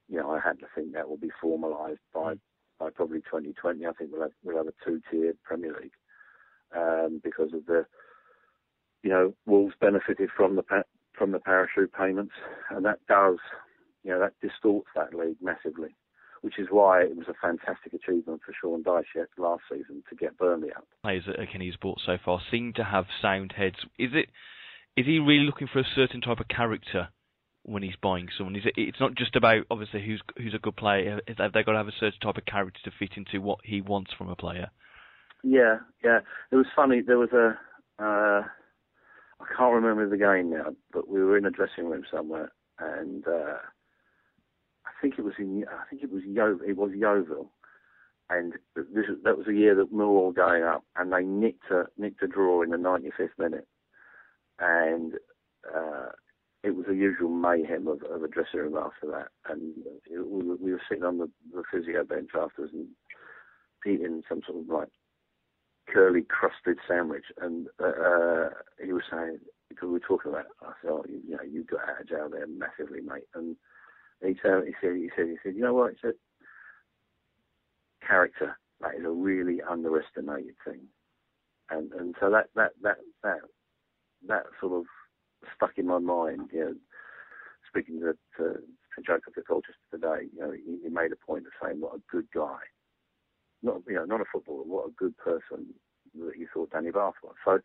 you 0.09 0.17
know, 0.17 0.31
I 0.31 0.39
had 0.39 0.59
to 0.59 0.65
think 0.75 0.93
that 0.93 1.07
will 1.07 1.17
be 1.17 1.31
formalised 1.43 2.03
by 2.13 2.35
by 2.79 2.89
probably 2.89 3.19
2020. 3.19 3.85
I 3.85 3.91
think 3.93 4.11
we'll 4.11 4.21
have 4.21 4.31
we'll 4.43 4.57
have 4.57 4.67
a 4.67 4.85
two-tiered 4.85 5.37
Premier 5.43 5.75
League 5.81 5.93
um, 6.75 7.21
because 7.23 7.53
of 7.53 7.65
the 7.65 7.85
you 9.03 9.09
know 9.09 9.33
Wolves 9.45 9.75
benefited 9.79 10.29
from 10.35 10.55
the 10.55 10.63
from 11.13 11.31
the 11.31 11.39
parachute 11.39 11.93
payments, 11.93 12.33
and 12.69 12.85
that 12.85 12.99
does 13.07 13.37
you 14.03 14.11
know 14.11 14.19
that 14.19 14.33
distorts 14.41 14.89
that 14.95 15.13
league 15.13 15.37
massively 15.41 15.95
which 16.41 16.57
is 16.57 16.67
why 16.69 17.01
it 17.01 17.15
was 17.15 17.27
a 17.27 17.33
fantastic 17.41 17.93
achievement 17.93 18.41
for 18.45 18.53
Sean 18.59 18.83
Dyche 18.83 19.25
last 19.37 19.63
season 19.71 20.03
to 20.09 20.15
get 20.15 20.37
Burnley 20.37 20.71
up. 20.75 20.87
Players 21.03 21.23
that 21.27 21.51
Kenny's 21.51 21.75
bought 21.79 22.01
so 22.05 22.17
far 22.23 22.41
seem 22.49 22.73
to 22.73 22.83
have 22.83 23.05
sound 23.21 23.53
heads. 23.55 23.77
Is 23.97 24.11
it? 24.13 24.29
Is 24.97 25.05
he 25.05 25.19
really 25.19 25.45
looking 25.45 25.69
for 25.71 25.79
a 25.79 25.87
certain 25.95 26.19
type 26.19 26.39
of 26.39 26.47
character 26.47 27.09
when 27.63 27.83
he's 27.83 27.95
buying 28.01 28.27
someone? 28.35 28.55
Is 28.55 28.65
it? 28.65 28.73
It's 28.75 28.99
not 28.99 29.15
just 29.15 29.35
about 29.35 29.65
obviously 29.69 30.03
who's 30.05 30.21
who's 30.37 30.55
a 30.55 30.59
good 30.59 30.75
player. 30.75 31.21
Have 31.37 31.53
they 31.53 31.63
got 31.63 31.73
to 31.73 31.77
have 31.77 31.87
a 31.87 31.99
certain 31.99 32.19
type 32.19 32.37
of 32.37 32.45
character 32.45 32.79
to 32.85 32.91
fit 32.97 33.11
into 33.15 33.39
what 33.39 33.59
he 33.63 33.81
wants 33.81 34.11
from 34.17 34.29
a 34.29 34.35
player? 34.35 34.69
Yeah, 35.43 35.77
yeah. 36.03 36.19
It 36.51 36.55
was 36.55 36.67
funny. 36.75 37.01
There 37.01 37.19
was 37.19 37.31
a. 37.31 37.57
Uh, 38.03 38.43
I 39.39 39.55
can't 39.57 39.73
remember 39.73 40.07
the 40.07 40.17
game 40.17 40.51
now, 40.51 40.75
but 40.91 41.07
we 41.07 41.23
were 41.23 41.37
in 41.37 41.45
a 41.45 41.51
dressing 41.51 41.89
room 41.89 42.03
somewhere, 42.11 42.51
and 42.79 43.27
uh, 43.27 43.57
think 45.01 45.15
it 45.17 45.25
was 45.25 45.33
in 45.37 45.65
I 45.69 45.89
think 45.89 46.03
it 46.03 46.11
was 46.11 46.23
Yo 46.25 46.59
it 46.67 46.77
was 46.77 46.91
Yeovil, 46.95 47.51
and 48.29 48.53
this 48.75 49.05
that 49.23 49.37
was 49.37 49.47
the 49.47 49.53
year 49.53 49.75
that 49.75 49.93
Millwall 49.93 50.33
going 50.33 50.63
up, 50.63 50.83
and 50.95 51.11
they 51.11 51.23
nicked 51.23 51.69
a 51.71 51.85
nicked 51.97 52.23
a 52.23 52.27
draw 52.27 52.61
in 52.61 52.69
the 52.69 52.77
95th 52.77 53.37
minute, 53.37 53.67
and 54.59 55.13
uh, 55.67 56.09
it 56.63 56.75
was 56.75 56.85
the 56.87 56.95
usual 56.95 57.29
mayhem 57.29 57.87
of, 57.87 58.03
of 58.03 58.23
a 58.23 58.27
dressing 58.27 58.59
room 58.59 58.77
after 58.77 59.07
that, 59.07 59.29
and 59.51 59.73
it, 60.05 60.19
we, 60.27 60.71
were, 60.71 60.81
sitting 60.87 61.03
on 61.03 61.17
the, 61.17 61.29
the 61.53 61.63
physio 61.71 62.03
bench 62.03 62.29
afterwards 62.39 62.73
and 62.73 62.87
eating 63.85 64.21
some 64.29 64.41
sort 64.45 64.61
of 64.61 64.69
like 64.69 64.89
curly 65.91 66.21
crusted 66.21 66.77
sandwich, 66.87 67.25
and 67.41 67.67
uh, 67.81 67.87
uh, 67.87 68.49
he 68.83 68.93
was 68.93 69.03
saying 69.11 69.39
because 69.69 69.87
we 69.87 69.93
were 69.93 69.99
talking 69.99 70.31
about, 70.31 70.45
I 70.61 70.73
said, 70.81 70.91
oh, 70.91 71.05
you, 71.07 71.21
you 71.27 71.35
know, 71.35 71.43
you 71.49 71.63
got 71.63 71.89
out 71.89 72.01
of 72.01 72.07
jail 72.07 72.29
there 72.29 72.45
massively, 72.45 73.01
mate, 73.01 73.27
and 73.33 73.55
he 74.21 74.35
said, 74.41 74.63
he 74.65 74.73
said, 74.81 74.95
he 74.95 75.09
said, 75.15 75.27
he 75.27 75.37
said, 75.43 75.55
you 75.55 75.61
know 75.61 75.73
what? 75.73 75.91
He 75.91 75.97
said, 76.01 76.13
character. 78.05 78.57
That 78.81 78.95
is 78.95 79.05
a 79.05 79.09
really 79.09 79.61
underestimated 79.61 80.55
thing, 80.65 80.81
and 81.69 81.91
and 81.93 82.15
so 82.19 82.31
that 82.31 82.47
that 82.55 82.71
that 82.81 82.97
that 83.23 83.41
that 84.27 84.43
sort 84.59 84.73
of 84.73 84.85
stuck 85.55 85.77
in 85.77 85.85
my 85.85 85.99
mind. 85.99 86.49
You 86.51 86.59
know, 86.59 86.73
speaking 87.69 87.99
to 87.99 88.13
to, 88.37 88.53
to 88.53 89.01
Jacob 89.05 89.33
Colchester 89.47 89.75
today, 89.91 90.29
you 90.33 90.39
know, 90.39 90.51
he, 90.51 90.79
he 90.83 90.89
made 90.89 91.11
a 91.11 91.25
point 91.25 91.45
of 91.45 91.53
saying 91.61 91.79
what 91.79 91.93
a 91.93 92.01
good 92.09 92.25
guy, 92.33 92.57
not 93.61 93.81
you 93.87 93.93
know, 93.93 94.05
not 94.05 94.21
a 94.21 94.25
footballer, 94.33 94.63
what 94.63 94.87
a 94.87 94.93
good 94.97 95.15
person 95.17 95.67
that 96.15 96.33
he 96.35 96.45
thought 96.51 96.71
Danny 96.71 96.89
Batth 96.89 97.21
was. 97.23 97.35
So, 97.45 97.59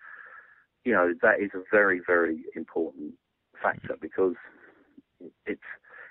you 0.84 0.92
know, 0.92 1.14
that 1.22 1.40
is 1.40 1.50
a 1.54 1.62
very 1.72 2.02
very 2.06 2.44
important 2.54 3.14
factor 3.62 3.94
mm-hmm. 3.94 4.02
because 4.02 4.34
it's 5.46 5.62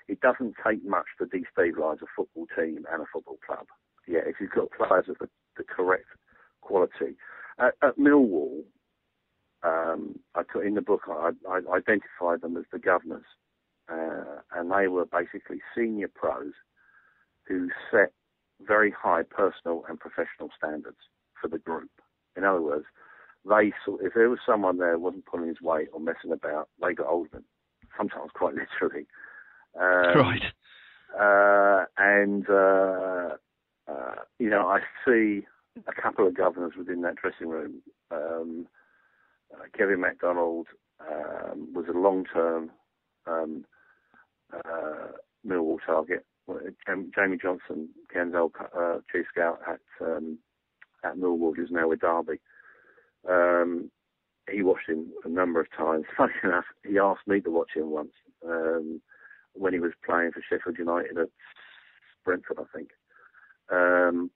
it 0.08 0.20
doesn't 0.20 0.54
take 0.66 0.84
much 0.84 1.06
to 1.18 1.26
destabilise 1.26 2.02
a 2.02 2.06
football 2.14 2.46
team 2.56 2.86
and 2.92 3.02
a 3.02 3.06
football 3.12 3.38
club. 3.46 3.66
Yeah, 4.06 4.20
if 4.26 4.36
you've 4.40 4.50
got 4.50 4.70
players 4.70 5.06
of 5.08 5.16
the, 5.18 5.28
the 5.56 5.64
correct 5.64 6.06
quality. 6.60 7.16
At, 7.58 7.74
at 7.82 7.98
Millwall, 7.98 8.62
um, 9.62 10.18
I 10.34 10.42
put 10.42 10.66
in 10.66 10.74
the 10.74 10.82
book, 10.82 11.02
I, 11.08 11.30
I 11.48 11.60
identified 11.74 12.42
them 12.42 12.56
as 12.56 12.64
the 12.72 12.78
governors, 12.78 13.24
uh, 13.90 14.40
and 14.54 14.70
they 14.70 14.88
were 14.88 15.06
basically 15.06 15.60
senior 15.76 16.08
pros 16.14 16.52
who 17.48 17.70
set 17.90 18.12
very 18.66 18.90
high 18.90 19.22
personal 19.22 19.84
and 19.88 19.98
professional 19.98 20.50
standards 20.56 20.96
for 21.40 21.48
the 21.48 21.58
group. 21.58 21.90
In 22.36 22.44
other 22.44 22.60
words, 22.60 22.84
they 23.48 23.72
saw, 23.84 23.96
if 23.98 24.14
there 24.14 24.30
was 24.30 24.40
someone 24.44 24.78
there 24.78 24.94
who 24.94 25.00
wasn't 25.00 25.26
pulling 25.26 25.48
his 25.48 25.60
weight 25.60 25.88
or 25.92 26.00
messing 26.00 26.32
about, 26.32 26.68
they 26.80 26.94
got 26.94 27.06
hold 27.06 27.26
of 27.26 27.32
them, 27.32 27.44
sometimes 27.96 28.30
quite 28.34 28.54
literally. 28.80 29.06
Um, 29.80 30.18
right. 30.18 30.42
Uh, 31.18 31.84
and 31.98 32.48
uh, 32.48 33.36
uh, 33.88 34.14
you 34.38 34.50
know, 34.50 34.66
I 34.68 34.80
see 35.06 35.42
a 35.86 36.00
couple 36.00 36.26
of 36.26 36.36
governors 36.36 36.72
within 36.76 37.02
that 37.02 37.16
dressing 37.16 37.48
room. 37.48 37.82
Um, 38.10 38.66
uh, 39.54 39.64
Kevin 39.76 40.00
McDonald 40.00 40.66
um, 41.00 41.72
was 41.74 41.86
a 41.88 41.96
long-term 41.96 42.70
um, 43.26 43.64
uh, 44.52 45.12
Millwall 45.46 45.78
target. 45.84 46.24
Jamie 46.86 47.38
Johnson, 47.42 47.88
Ken's 48.12 48.34
uh, 48.34 48.98
chief 49.10 49.26
scout 49.32 49.58
at 49.66 49.80
um, 50.00 50.38
at 51.04 51.16
Millwall, 51.16 51.56
who's 51.56 51.70
now 51.70 51.88
with 51.88 52.00
Derby. 52.00 52.40
Um, 53.28 53.90
he 54.50 54.62
watched 54.62 54.88
him 54.88 55.08
a 55.24 55.28
number 55.28 55.60
of 55.60 55.66
times. 55.76 56.04
Funny 56.16 56.32
enough, 56.44 56.64
he 56.88 56.98
asked 56.98 57.26
me 57.26 57.40
to 57.40 57.50
watch 57.50 57.70
him 57.74 57.90
once. 57.90 58.12
Um, 58.46 59.00
when 59.56 59.72
he 59.72 59.80
was 59.80 59.92
playing 60.04 60.32
for 60.32 60.42
Sheffield 60.48 60.78
United 60.78 61.18
at 61.18 61.28
Brentford, 62.24 62.58
I 62.58 62.76
think. 62.76 62.90
Um, 63.70 64.30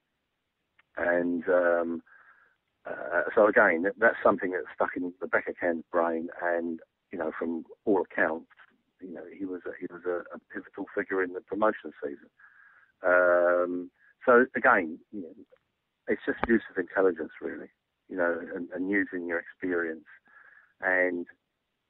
and 0.97 1.49
um, 1.49 2.03
uh, 2.87 3.23
so 3.35 3.47
again, 3.47 3.87
that's 3.99 4.17
something 4.23 4.53
that 4.53 4.65
stuck 4.75 4.91
in 4.97 5.13
Rebecca 5.21 5.53
Ken's 5.59 5.85
brain, 5.93 6.29
and 6.43 6.81
you 7.13 7.19
know, 7.19 7.31
from 7.39 7.65
all 7.85 8.03
accounts, 8.03 8.51
you 9.01 9.15
know, 9.15 9.23
he 9.37 9.45
was 9.45 9.61
a, 9.67 9.71
he 9.79 9.87
was 9.91 10.03
a, 10.07 10.23
a 10.35 10.39
pivotal 10.53 10.87
figure 10.95 11.23
in 11.23 11.33
the 11.33 11.41
promotion 11.41 11.93
season. 12.03 12.29
Um, 13.07 13.91
so 14.27 14.47
again, 14.55 14.99
you 15.13 15.23
know, 15.23 15.35
it's 16.09 16.23
just 16.27 16.39
use 16.49 16.63
of 16.71 16.79
intelligence, 16.79 17.33
really, 17.41 17.69
you 18.09 18.17
know, 18.17 18.39
and, 18.55 18.69
and 18.75 18.91
using 18.91 19.27
your 19.27 19.39
experience 19.39 20.05
and 20.81 21.27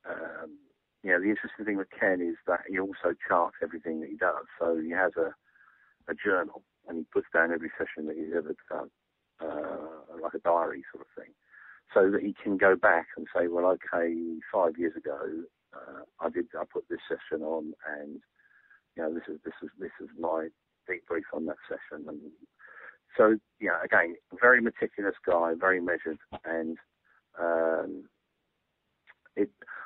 um, 0.09 0.59
you 1.03 1.11
know, 1.11 1.21
the 1.21 1.31
interesting 1.31 1.65
thing 1.65 1.77
with 1.77 1.89
Ken 1.99 2.21
is 2.21 2.37
that 2.47 2.61
he 2.69 2.79
also 2.79 3.15
charts 3.27 3.57
everything 3.63 4.01
that 4.01 4.11
he 4.11 4.17
does. 4.17 4.45
So 4.59 4.79
he 4.79 4.91
has 4.91 5.13
a, 5.17 5.33
a 6.11 6.15
journal 6.15 6.63
and 6.89 6.99
he 6.99 7.05
puts 7.13 7.27
down 7.33 7.53
every 7.53 7.71
session 7.79 8.07
that 8.07 8.17
he's 8.17 8.35
ever 8.37 8.55
done, 8.69 8.91
uh, 9.41 10.19
like 10.21 10.35
a 10.35 10.39
diary 10.41 10.85
sort 10.93 11.07
of 11.07 11.23
thing, 11.23 11.33
so 11.95 12.11
that 12.11 12.23
he 12.23 12.35
can 12.43 12.57
go 12.57 12.77
back 12.77 13.07
and 13.17 13.27
say, 13.35 13.49
well, 13.49 13.67
okay, 13.67 14.15
five 14.53 14.77
years 14.77 14.95
ago, 14.97 15.19
uh, 15.73 16.03
I 16.21 16.29
did, 16.31 16.47
I 16.59 16.65
put 16.71 16.85
this 16.89 17.01
session 17.09 17.45
on, 17.45 17.73
and 18.01 18.21
you 18.97 19.03
know, 19.03 19.15
this 19.15 19.23
is 19.29 19.39
this 19.45 19.55
is 19.63 19.71
this 19.79 19.93
is 20.01 20.09
my 20.19 20.49
debrief 20.89 21.31
on 21.33 21.47
that 21.47 21.63
session, 21.69 22.09
and 22.09 22.19
so 23.17 23.37
yeah, 23.61 23.79
again, 23.85 24.17
very 24.41 24.61
meticulous 24.61 25.15
guy, 25.25 25.53
very 25.59 25.81
measured, 25.81 26.19
and 26.45 26.77
um, 27.39 28.05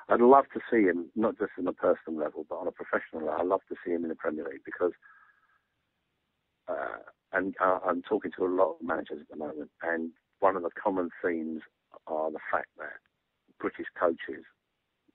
I'd 0.09 0.21
love 0.21 0.45
to 0.53 0.61
see 0.71 0.83
him, 0.83 1.07
not 1.17 1.39
just 1.39 1.53
on 1.59 1.67
a 1.67 1.73
personal 1.73 2.21
level, 2.21 2.45
but 2.49 2.57
on 2.57 2.69
a 2.69 2.73
professional 2.73 3.25
level. 3.25 3.41
I'd 3.41 3.47
love 3.47 3.63
to 3.69 3.77
see 3.85 3.93
him 3.93 4.05
in 4.05 4.11
the 4.11 4.15
Premier 4.15 4.45
League 4.45 4.65
because, 4.65 4.93
uh, 6.69 6.99
and 7.33 7.55
uh, 7.61 7.79
I'm 7.87 8.03
talking 8.03 8.31
to 8.37 8.45
a 8.45 8.53
lot 8.55 8.77
of 8.77 8.87
managers 8.87 9.21
at 9.21 9.29
the 9.29 9.37
moment, 9.37 9.71
and 9.83 10.11
one 10.41 10.57
of 10.57 10.63
the 10.63 10.71
common 10.71 11.11
themes 11.23 11.63
are 12.07 12.31
the 12.31 12.39
fact 12.51 12.69
that 12.79 13.01
British 13.59 13.87
coaches 13.99 14.45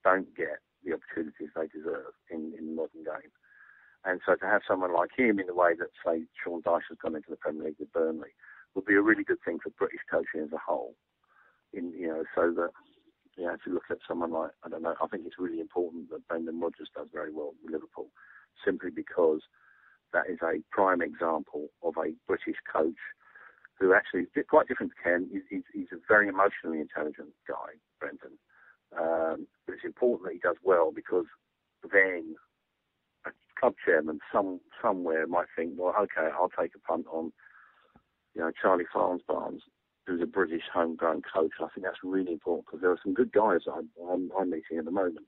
don't 0.03 0.35
get 0.35 0.59
the 0.83 0.93
opportunities 0.93 1.49
they 1.55 1.67
deserve 1.67 2.13
in, 2.31 2.53
in 2.57 2.67
the 2.67 2.73
modern 2.73 3.03
game. 3.03 3.31
And 4.05 4.21
so 4.25 4.35
to 4.35 4.45
have 4.45 4.61
someone 4.67 4.93
like 4.93 5.11
him 5.15 5.39
in 5.39 5.47
the 5.47 5.53
way 5.53 5.73
that, 5.77 5.89
say, 6.05 6.23
Sean 6.41 6.61
Dyche 6.61 6.87
has 6.89 6.97
gone 7.01 7.15
into 7.15 7.29
the 7.29 7.35
Premier 7.35 7.65
League 7.65 7.75
with 7.79 7.91
Burnley 7.91 8.33
would 8.75 8.85
be 8.85 8.95
a 8.95 9.01
really 9.01 9.23
good 9.23 9.41
thing 9.43 9.59
for 9.61 9.71
British 9.71 9.99
coaching 10.09 10.41
as 10.41 10.53
a 10.53 10.57
whole. 10.57 10.95
In 11.73 11.91
you 11.91 12.07
know, 12.07 12.23
so 12.33 12.51
that 12.55 12.71
know, 13.45 13.53
if 13.53 13.61
you 13.65 13.73
look 13.73 13.89
at 13.89 13.99
someone 14.07 14.31
like, 14.31 14.51
I 14.63 14.69
don't 14.69 14.81
know, 14.81 14.95
I 15.01 15.07
think 15.07 15.23
it's 15.25 15.39
really 15.39 15.59
important 15.59 16.09
that 16.09 16.27
Brendan 16.27 16.59
Rodgers 16.59 16.89
does 16.95 17.07
very 17.13 17.31
well 17.31 17.53
with 17.63 17.71
Liverpool, 17.71 18.07
simply 18.65 18.89
because 18.89 19.41
that 20.13 20.29
is 20.29 20.39
a 20.43 20.61
prime 20.71 21.01
example 21.01 21.67
of 21.83 21.93
a 21.97 22.13
British 22.27 22.57
coach 22.71 22.99
who 23.79 23.93
actually 23.93 24.21
is 24.35 24.45
quite 24.49 24.67
different 24.67 24.91
to 24.91 25.03
Ken. 25.03 25.29
He's, 25.31 25.43
he's, 25.49 25.63
he's 25.73 25.91
a 25.93 26.01
very 26.07 26.27
emotionally 26.27 26.81
intelligent 26.81 27.29
guy, 27.47 27.79
Brendan. 27.99 28.37
Um, 28.97 29.47
but 29.65 29.75
it's 29.75 29.85
important 29.85 30.27
that 30.27 30.33
he 30.33 30.39
does 30.39 30.57
well 30.63 30.91
because 30.93 31.25
then 31.91 32.35
a 33.25 33.31
club 33.59 33.75
chairman 33.85 34.19
some 34.33 34.59
somewhere 34.81 35.27
might 35.27 35.47
think, 35.55 35.73
well, 35.77 35.93
okay, 35.97 36.29
I'll 36.33 36.51
take 36.59 36.73
a 36.75 36.79
punt 36.79 37.05
on, 37.11 37.31
you 38.33 38.41
know, 38.41 38.51
Charlie 38.59 38.85
Farnsbarns, 38.93 39.61
who's 40.09 40.21
a 40.21 40.25
British 40.25 40.63
homegrown 40.73 41.21
coach. 41.21 41.51
I 41.59 41.67
think 41.73 41.85
that's 41.85 42.03
really 42.03 42.33
important 42.33 42.65
because 42.65 42.81
there 42.81 42.91
are 42.91 42.99
some 43.03 43.13
good 43.13 43.31
guys 43.31 43.61
I'm, 43.71 43.89
I'm, 44.09 44.31
I'm 44.37 44.49
meeting 44.49 44.79
at 44.79 44.85
the 44.85 44.91
moment. 44.91 45.27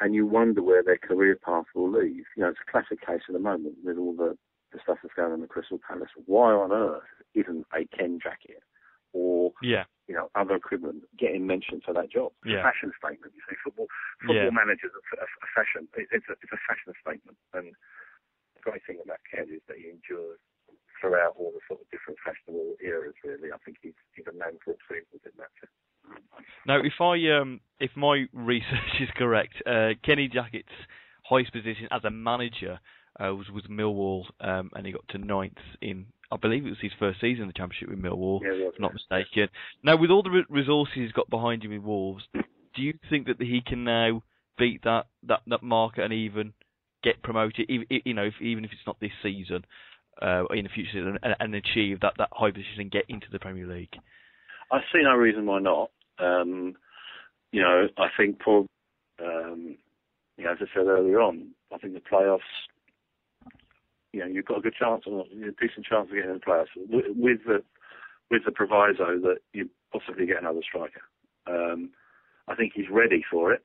And 0.00 0.14
you 0.14 0.26
wonder 0.26 0.62
where 0.62 0.82
their 0.82 0.98
career 0.98 1.38
path 1.42 1.66
will 1.74 1.90
lead. 1.90 2.24
You 2.36 2.42
know, 2.42 2.48
it's 2.48 2.58
a 2.66 2.70
classic 2.70 3.00
case 3.00 3.22
at 3.28 3.32
the 3.32 3.38
moment 3.38 3.76
with 3.84 3.96
all 3.96 4.12
the, 4.12 4.36
the 4.72 4.80
stuff 4.82 4.98
that's 5.02 5.14
going 5.14 5.28
on 5.28 5.34
in 5.34 5.40
the 5.40 5.46
Crystal 5.46 5.80
Palace. 5.86 6.10
Why 6.26 6.52
on 6.52 6.72
earth 6.72 7.02
isn't 7.34 7.66
a 7.72 7.86
Ken 7.96 8.18
Jackett 8.22 8.62
or 9.14 9.54
yeah. 9.62 9.86
you 10.10 10.14
know 10.14 10.28
other 10.34 10.58
equivalent 10.58 11.06
getting 11.16 11.46
mentioned 11.46 11.82
for 11.86 11.94
that 11.94 12.10
job. 12.10 12.34
It's 12.42 12.52
yeah. 12.52 12.60
a 12.60 12.66
fashion 12.66 12.90
statement. 12.98 13.32
You 13.32 13.42
see, 13.48 13.56
football 13.62 13.86
football 14.20 14.50
yeah. 14.50 14.50
managers 14.50 14.90
are 14.90 15.22
a, 15.22 15.24
a 15.24 15.48
fashion. 15.54 15.86
It, 15.94 16.10
it's 16.10 16.26
a 16.26 16.34
it's 16.42 16.52
a 16.52 16.60
fashion 16.66 16.92
statement, 16.98 17.38
and 17.54 17.70
the 18.58 18.62
great 18.66 18.82
thing 18.84 18.98
about 18.98 19.22
Ken 19.30 19.46
is 19.46 19.62
that 19.70 19.78
he 19.78 19.88
endures 19.88 20.42
throughout 21.04 21.34
all 21.36 21.52
the 21.52 21.60
sort 21.68 21.80
of 21.80 21.86
different 21.90 22.18
fashionable 22.24 22.74
eras. 22.82 23.14
Really, 23.24 23.52
I 23.52 23.58
think 23.64 23.76
he's 23.82 23.92
he's 24.16 24.26
a 24.26 24.32
man 24.32 24.56
for 24.64 24.74
seasons 24.88 25.20
in 25.24 25.32
that 25.36 25.52
sense. 25.60 25.72
Now, 26.66 26.80
if 26.80 27.00
I 27.00 27.14
um 27.38 27.60
if 27.78 27.90
my 27.96 28.24
research 28.32 28.92
is 29.00 29.08
correct, 29.16 29.54
uh, 29.66 29.90
Kenny 30.04 30.28
Jackett's 30.28 30.68
highest 31.24 31.52
position 31.52 31.88
as 31.90 32.04
a 32.04 32.10
manager 32.10 32.80
uh, 33.20 33.34
was 33.34 33.46
with 33.52 33.68
Millwall, 33.68 34.24
um, 34.40 34.70
and 34.74 34.86
he 34.86 34.92
got 34.92 35.06
to 35.08 35.18
ninth 35.18 35.60
in 35.80 36.06
I 36.32 36.36
believe 36.36 36.66
it 36.66 36.70
was 36.70 36.78
his 36.80 36.92
first 36.98 37.20
season 37.20 37.42
in 37.42 37.48
the 37.48 37.52
Championship 37.52 37.90
with 37.90 38.02
Millwall, 38.02 38.40
yeah, 38.42 38.68
if 38.68 38.80
not 38.80 38.94
mistaken. 38.94 39.48
Now, 39.82 39.96
with 39.96 40.10
all 40.10 40.22
the 40.22 40.44
resources 40.48 40.94
he's 40.94 41.12
got 41.12 41.28
behind 41.30 41.62
him 41.62 41.70
with 41.70 41.82
Wolves, 41.82 42.24
do 42.32 42.82
you 42.82 42.94
think 43.10 43.26
that 43.26 43.40
he 43.40 43.60
can 43.64 43.84
now 43.84 44.22
beat 44.56 44.82
that 44.84 45.06
that 45.24 45.40
that 45.46 45.62
market 45.62 46.04
and 46.04 46.12
even 46.12 46.54
get 47.04 47.22
promoted, 47.22 47.66
even, 47.68 47.86
you 47.90 48.14
know, 48.14 48.24
if, 48.24 48.34
even 48.40 48.64
if 48.64 48.72
it's 48.72 48.86
not 48.86 48.98
this 48.98 49.12
season, 49.22 49.64
uh, 50.22 50.44
in 50.50 50.64
the 50.64 50.70
future 50.70 51.16
and, 51.22 51.36
and, 51.38 51.54
achieve 51.54 52.00
that 52.00 52.14
that 52.18 52.28
high 52.32 52.50
position 52.50 52.80
and 52.80 52.90
get 52.90 53.04
into 53.08 53.26
the 53.32 53.38
Premier 53.38 53.66
League? 53.66 53.96
I 54.70 54.80
see 54.92 55.02
no 55.02 55.14
reason 55.14 55.46
why 55.46 55.60
not. 55.60 55.90
Um, 56.18 56.74
you 57.52 57.62
know, 57.62 57.88
I 57.98 58.08
think 58.16 58.38
for 58.42 58.66
um, 59.20 59.76
you 60.36 60.44
know, 60.44 60.52
as 60.52 60.58
I 60.60 60.66
said 60.74 60.86
earlier 60.86 61.20
on, 61.20 61.50
I 61.72 61.78
think 61.78 61.94
the 61.94 62.00
playoffs 62.00 62.40
you 64.12 64.20
know 64.20 64.26
you've 64.26 64.46
got 64.46 64.58
a 64.58 64.62
good 64.62 64.74
chance, 64.78 65.02
or 65.06 65.22
a 65.22 65.50
decent 65.60 65.86
chance 65.86 66.08
of 66.08 66.14
getting 66.14 66.30
in 66.30 66.38
the 66.38 66.46
playoffs 66.46 66.74
with 66.76 67.40
the 67.46 67.62
with 68.30 68.42
the 68.44 68.52
proviso 68.52 69.18
that 69.20 69.38
you 69.52 69.68
possibly 69.92 70.26
get 70.26 70.40
another 70.40 70.62
striker. 70.62 71.02
Um, 71.46 71.90
I 72.48 72.54
think 72.54 72.72
he's 72.74 72.90
ready 72.90 73.22
for 73.30 73.52
it. 73.52 73.62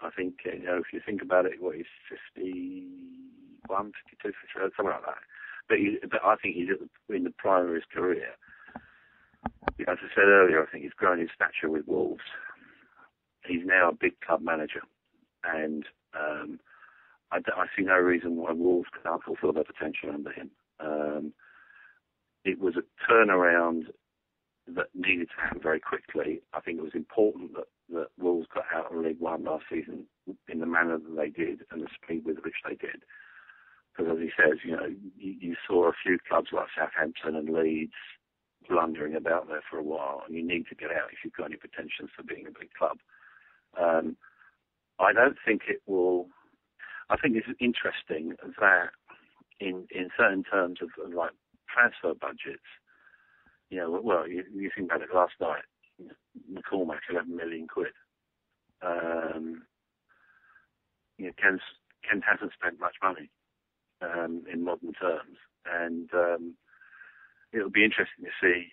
I 0.00 0.10
think 0.10 0.34
you 0.44 0.64
know 0.64 0.78
if 0.78 0.92
you 0.92 1.00
think 1.04 1.22
about 1.22 1.46
it, 1.46 1.60
what 1.62 1.76
he's 1.76 1.86
51, 2.10 3.92
52, 4.20 4.34
53, 4.52 4.62
something 4.76 4.92
like 4.92 5.06
that. 5.06 5.22
But, 5.72 5.78
he, 5.78 5.96
but 6.02 6.20
I 6.22 6.36
think 6.36 6.56
he's 6.56 6.68
the, 6.68 7.14
in 7.14 7.24
the 7.24 7.30
prime 7.30 7.66
of 7.66 7.74
his 7.74 7.84
career. 7.90 8.28
As 9.88 9.96
I 10.02 10.14
said 10.14 10.26
earlier, 10.26 10.62
I 10.62 10.70
think 10.70 10.84
he's 10.84 10.92
grown 10.92 11.18
his 11.18 11.30
stature 11.34 11.70
with 11.70 11.88
Wolves. 11.88 12.20
He's 13.46 13.64
now 13.64 13.88
a 13.88 13.94
big 13.94 14.20
club 14.20 14.42
manager, 14.42 14.82
and 15.44 15.86
um, 16.12 16.60
I, 17.30 17.38
I 17.56 17.64
see 17.74 17.84
no 17.84 17.94
reason 17.94 18.36
why 18.36 18.52
Wolves 18.52 18.90
can't 19.02 19.22
fulfil 19.22 19.54
their 19.54 19.64
potential 19.64 20.10
under 20.12 20.30
him. 20.30 20.50
Um, 20.78 21.32
it 22.44 22.60
was 22.60 22.74
a 22.76 23.10
turnaround 23.10 23.84
that 24.68 24.88
needed 24.94 25.28
to 25.28 25.42
happen 25.42 25.62
very 25.62 25.80
quickly. 25.80 26.42
I 26.52 26.60
think 26.60 26.80
it 26.80 26.84
was 26.84 26.94
important 26.94 27.54
that, 27.54 27.68
that 27.94 28.08
Wolves 28.18 28.46
got 28.54 28.64
out 28.74 28.92
of 28.92 29.02
League 29.02 29.20
One 29.20 29.44
last 29.44 29.64
season 29.72 30.04
in 30.48 30.60
the 30.60 30.66
manner 30.66 30.98
that 30.98 31.16
they 31.16 31.30
did 31.30 31.60
and 31.70 31.80
the 31.80 31.88
speed 32.02 32.26
with 32.26 32.44
which 32.44 32.60
they 32.62 32.74
did. 32.74 33.04
Because 33.96 34.12
as 34.12 34.18
he 34.22 34.30
says, 34.36 34.58
you 34.64 34.72
know, 34.72 34.86
you, 35.16 35.34
you 35.40 35.56
saw 35.66 35.88
a 35.88 35.92
few 36.02 36.18
clubs 36.28 36.48
like 36.52 36.68
Southampton 36.76 37.36
and 37.36 37.48
Leeds 37.48 37.92
blundering 38.68 39.14
about 39.14 39.48
there 39.48 39.62
for 39.68 39.78
a 39.78 39.82
while, 39.82 40.22
and 40.26 40.34
you 40.34 40.46
need 40.46 40.66
to 40.68 40.74
get 40.74 40.90
out 40.90 41.12
if 41.12 41.18
you've 41.24 41.34
got 41.34 41.46
any 41.46 41.56
potential 41.56 42.06
for 42.16 42.22
being 42.22 42.46
a 42.46 42.58
big 42.58 42.72
club. 42.78 42.98
Um, 43.78 44.16
I 44.98 45.12
don't 45.12 45.36
think 45.44 45.62
it 45.68 45.82
will 45.86 46.28
I 47.12 47.16
think 47.16 47.36
it's 47.36 47.48
interesting 47.60 48.34
that 48.58 48.88
in 49.60 49.86
in 49.90 50.08
certain 50.16 50.44
terms 50.44 50.78
of, 50.80 50.90
like 51.12 51.32
transfer 51.68 52.14
budgets, 52.18 52.64
you 53.70 53.78
know, 53.78 54.00
well, 54.02 54.26
you, 54.26 54.44
you 54.54 54.70
think 54.74 54.90
about 54.90 55.02
it 55.02 55.14
last 55.14 55.34
night, 55.40 55.64
McCormack, 56.50 57.00
11 57.10 57.34
million 57.34 57.66
quid. 57.68 57.92
Um, 58.82 59.62
you 61.18 61.26
know, 61.26 61.32
Ken's, 61.40 61.60
Ken 62.08 62.22
hasn't 62.26 62.52
spent 62.52 62.80
much 62.80 62.96
money 63.02 63.30
um, 64.02 64.44
in 64.52 64.64
modern 64.64 64.92
terms, 64.92 65.38
and 65.66 66.10
um, 66.14 66.54
it'll 67.52 67.70
be 67.70 67.84
interesting 67.84 68.24
to 68.24 68.30
see. 68.40 68.68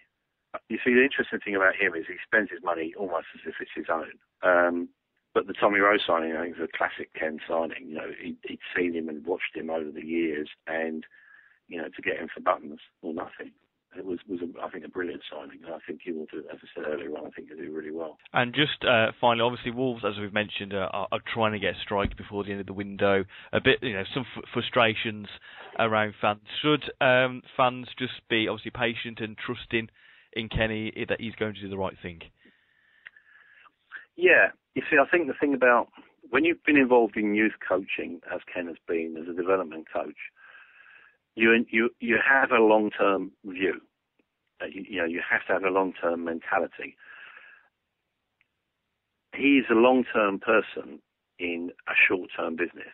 You 0.68 0.80
see, 0.84 0.94
the 0.94 1.04
interesting 1.04 1.40
thing 1.40 1.56
about 1.56 1.76
him 1.76 1.94
is 1.94 2.06
he 2.08 2.16
spends 2.26 2.50
his 2.50 2.64
money 2.64 2.94
almost 2.98 3.28
as 3.36 3.42
if 3.46 3.56
it's 3.62 3.72
his 3.76 3.86
own. 3.92 4.18
Um, 4.42 4.90
but 5.34 5.46
the 5.46 5.54
Tommy 5.54 5.80
Rowe 5.80 5.98
signing, 6.06 6.36
I 6.36 6.44
think, 6.44 6.56
is 6.58 6.64
a 6.64 6.78
classic 6.78 7.14
Ken 7.14 7.40
signing. 7.48 7.90
You 7.90 7.96
know, 7.96 8.12
he, 8.20 8.36
he'd 8.44 8.60
seen 8.76 8.96
him 8.96 9.10
and 9.10 9.26
watched 9.26 9.56
him 9.56 9.70
over 9.70 9.92
the 9.92 10.06
years, 10.06 10.50
and 10.66 11.06
you 11.68 11.78
know, 11.78 11.88
to 11.88 12.02
get 12.02 12.18
him 12.18 12.30
for 12.34 12.42
buttons 12.42 12.80
or 13.02 13.14
nothing, 13.14 13.52
it 14.00 14.06
was 14.06 14.20
was 14.28 14.40
a, 14.42 14.66
I 14.66 14.70
think 14.70 14.86
a 14.86 14.90
brilliant 14.90 15.22
signing. 15.32 15.60
And 15.66 15.76
I 15.76 15.80
think 15.86 16.02
he 16.04 16.12
will 16.12 16.26
do, 16.32 16.40
as 16.52 16.58
I 16.64 16.68
said 16.74 16.88
earlier 16.88 17.12
on, 17.18 17.28
I 17.28 17.30
think 17.30 17.50
he'll 17.50 17.58
do 17.58 17.72
really 17.72 17.92
well. 17.92 18.18
And 18.34 18.54
just 18.54 18.84
uh, 18.88 19.12
finally, 19.20 19.42
obviously, 19.42 19.72
Wolves, 19.72 20.04
as 20.06 20.18
we've 20.20 20.34
mentioned, 20.34 20.74
uh, 20.74 20.90
are, 20.92 21.08
are, 21.12 21.20
trying 21.34 21.52
to 21.52 21.60
get 21.60 21.76
a 21.76 21.80
strike 21.84 22.18
before 22.18 22.44
the 22.44 22.52
end 22.52 22.62
of 22.62 22.66
the 22.66 22.74
window. 22.74 23.26
A 23.54 23.62
bit, 23.62 23.80
you 23.82 23.94
know, 23.94 24.04
some 24.14 24.26
f- 24.36 24.44
frustrations 24.54 25.28
around 25.78 26.14
fans. 26.22 26.42
Should 26.62 26.84
um, 27.02 27.44
fans 27.56 27.88
just 28.00 28.28
be 28.30 28.48
obviously 28.48 28.72
patient 28.72 29.20
and 29.20 29.38
trusting 29.38 29.90
in 30.34 30.50
Kenny 30.50 30.94
that 31.10 31.20
he's 31.20 31.36
going 31.36 31.54
to 31.54 31.62
do 31.62 31.70
the 31.70 31.78
right 31.78 31.96
thing? 32.02 32.22
Yeah, 34.16 34.52
you 34.76 34.82
see, 34.90 34.98
I 34.98 35.10
think 35.10 35.28
the 35.28 35.34
thing 35.40 35.54
about 35.54 35.88
when 36.30 36.46
you've 36.46 36.64
been 36.64 36.78
involved 36.78 37.18
in 37.18 37.36
youth 37.36 37.54
coaching, 37.68 38.22
as 38.34 38.42
Ken 38.54 38.68
has 38.68 38.78
been 38.88 39.16
as 39.20 39.28
a 39.28 39.34
development 39.34 39.88
coach, 39.92 40.18
you 41.36 41.66
you 41.70 41.90
you 42.00 42.18
have 42.18 42.52
a 42.52 42.62
long 42.62 42.90
term 42.92 43.32
view. 43.46 43.82
You, 44.68 44.98
know, 44.98 45.06
you 45.06 45.22
have 45.30 45.46
to 45.48 45.54
have 45.54 45.64
a 45.64 45.70
long 45.74 45.94
term 45.94 46.26
mentality. 46.26 46.96
He's 49.34 49.64
a 49.70 49.76
long 49.76 50.04
term 50.14 50.40
person 50.40 51.00
in 51.38 51.72
a 51.88 51.94
short 52.08 52.30
term 52.36 52.56
business, 52.56 52.94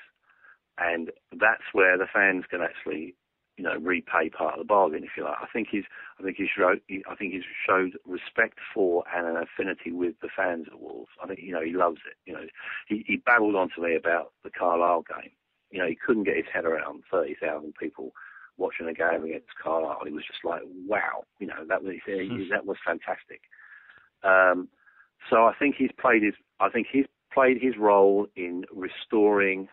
and 0.77 1.11
that's 1.31 1.63
where 1.73 1.97
the 1.97 2.07
fans 2.11 2.45
can 2.49 2.61
actually 2.61 3.15
you 3.57 3.63
know, 3.63 3.77
repay 3.79 4.29
part 4.29 4.53
of 4.53 4.59
the 4.59 4.65
bargain, 4.65 5.03
if 5.03 5.11
you 5.15 5.23
like. 5.23 5.37
I 5.41 5.47
think 5.51 5.69
he's, 5.71 5.85
I 6.19 6.23
think 6.23 6.37
he's 6.37 6.49
showed, 6.55 6.81
I 7.09 7.15
think 7.15 7.33
he's 7.33 7.43
showed 7.65 7.97
respect 8.05 8.59
for 8.73 9.03
and 9.15 9.27
an 9.27 9.37
affinity 9.37 9.91
with 9.91 10.15
the 10.21 10.27
fans 10.35 10.65
at 10.67 10.79
Wolves. 10.79 11.11
I 11.23 11.27
think, 11.27 11.39
you 11.41 11.53
know, 11.53 11.63
he 11.63 11.71
loves 11.71 11.99
it. 12.05 12.17
You 12.25 12.33
know, 12.33 12.45
he, 12.87 13.03
he 13.07 13.17
babbled 13.17 13.55
on 13.55 13.69
to 13.75 13.81
me 13.81 13.95
about 13.95 14.33
the 14.43 14.49
Carlisle 14.49 15.05
game. 15.07 15.31
You 15.71 15.79
know, 15.79 15.87
he 15.87 15.95
couldn't 15.95 16.25
get 16.25 16.35
his 16.35 16.45
head 16.53 16.65
around 16.65 17.03
30,000 17.09 17.73
people 17.75 18.11
watching 18.57 18.87
a 18.87 18.93
game 18.93 19.23
against 19.23 19.47
Carlisle. 19.61 20.01
He 20.05 20.11
was 20.11 20.23
just 20.25 20.43
like, 20.43 20.61
wow, 20.87 21.23
you 21.39 21.47
know, 21.47 21.65
that 21.67 21.83
was, 21.83 21.95
that 22.51 22.65
was 22.65 22.77
fantastic. 22.85 23.41
Um, 24.23 24.69
so 25.29 25.45
I 25.45 25.53
think 25.57 25.75
he's 25.77 25.91
played 25.99 26.23
his, 26.23 26.33
I 26.59 26.69
think 26.69 26.87
he's 26.91 27.05
played 27.33 27.57
his 27.61 27.73
role 27.77 28.27
in 28.35 28.65
restoring 28.73 29.67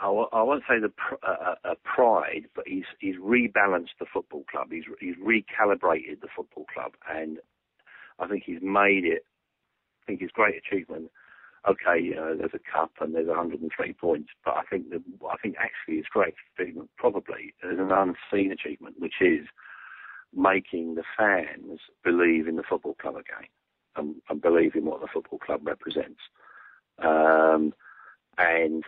I, 0.00 0.06
I 0.06 0.42
won't 0.42 0.62
say 0.68 0.78
the 0.80 0.90
pr- 0.90 1.26
uh, 1.26 1.54
uh, 1.64 1.74
pride, 1.84 2.46
but 2.54 2.66
he's 2.66 2.84
he's 3.00 3.16
rebalanced 3.16 3.98
the 3.98 4.06
football 4.12 4.44
club. 4.50 4.68
He's 4.70 4.84
he's 5.00 5.16
recalibrated 5.16 6.20
the 6.20 6.28
football 6.34 6.66
club, 6.72 6.92
and 7.10 7.38
I 8.18 8.28
think 8.28 8.44
he's 8.46 8.62
made 8.62 9.04
it. 9.04 9.24
I 10.02 10.06
think 10.06 10.20
his 10.20 10.30
great 10.30 10.54
achievement. 10.56 11.10
Okay, 11.68 12.10
there's 12.14 12.54
a 12.54 12.60
cup 12.72 12.92
and 13.00 13.14
there's 13.14 13.26
103 13.26 13.92
points, 13.94 14.30
but 14.44 14.54
I 14.54 14.62
think 14.70 14.90
the 14.90 15.02
I 15.28 15.36
think 15.42 15.56
actually 15.58 15.96
his 15.96 16.06
great 16.06 16.34
achievement 16.58 16.90
probably 16.96 17.54
is 17.62 17.78
an 17.78 17.90
unseen 17.90 18.52
achievement, 18.52 18.96
which 18.98 19.20
is 19.20 19.46
making 20.34 20.94
the 20.94 21.02
fans 21.16 21.80
believe 22.04 22.46
in 22.46 22.56
the 22.56 22.62
football 22.62 22.94
club 22.94 23.16
again 23.16 23.48
and, 23.96 24.14
and 24.28 24.40
believe 24.40 24.74
in 24.76 24.84
what 24.84 25.00
the 25.00 25.08
football 25.12 25.38
club 25.38 25.60
represents. 25.64 26.20
Um, 27.02 27.72
and 28.36 28.84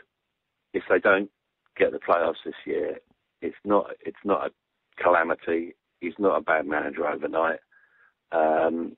if 0.72 0.84
they 0.88 0.98
don't 1.00 1.30
get 1.76 1.92
the 1.92 1.98
playoffs 1.98 2.44
this 2.44 2.54
year, 2.66 2.98
it's 3.42 3.56
not 3.64 3.90
it's 4.00 4.24
not 4.24 4.46
a 4.46 5.02
calamity. 5.02 5.74
He's 6.00 6.18
not 6.18 6.36
a 6.38 6.42
bad 6.42 6.66
manager 6.66 7.06
overnight. 7.06 7.60
Um, 8.32 8.96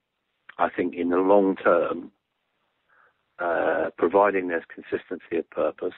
I 0.59 0.69
think 0.69 0.95
in 0.95 1.11
the 1.11 1.17
long 1.17 1.57
term, 1.57 2.13
uh, 3.39 3.91
providing 3.99 4.49
there's 4.49 4.65
consistency 4.73 5.39
of 5.39 5.51
purpose 5.51 5.95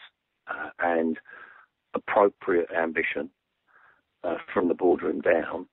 uh, 0.49 0.71
and 0.79 1.19
appropriate 1.95 2.69
ambition 2.77 3.31
uh, 4.23 4.37
from 4.53 4.69
the 4.69 4.75
boardroom 4.75 5.21
down, 5.21 5.67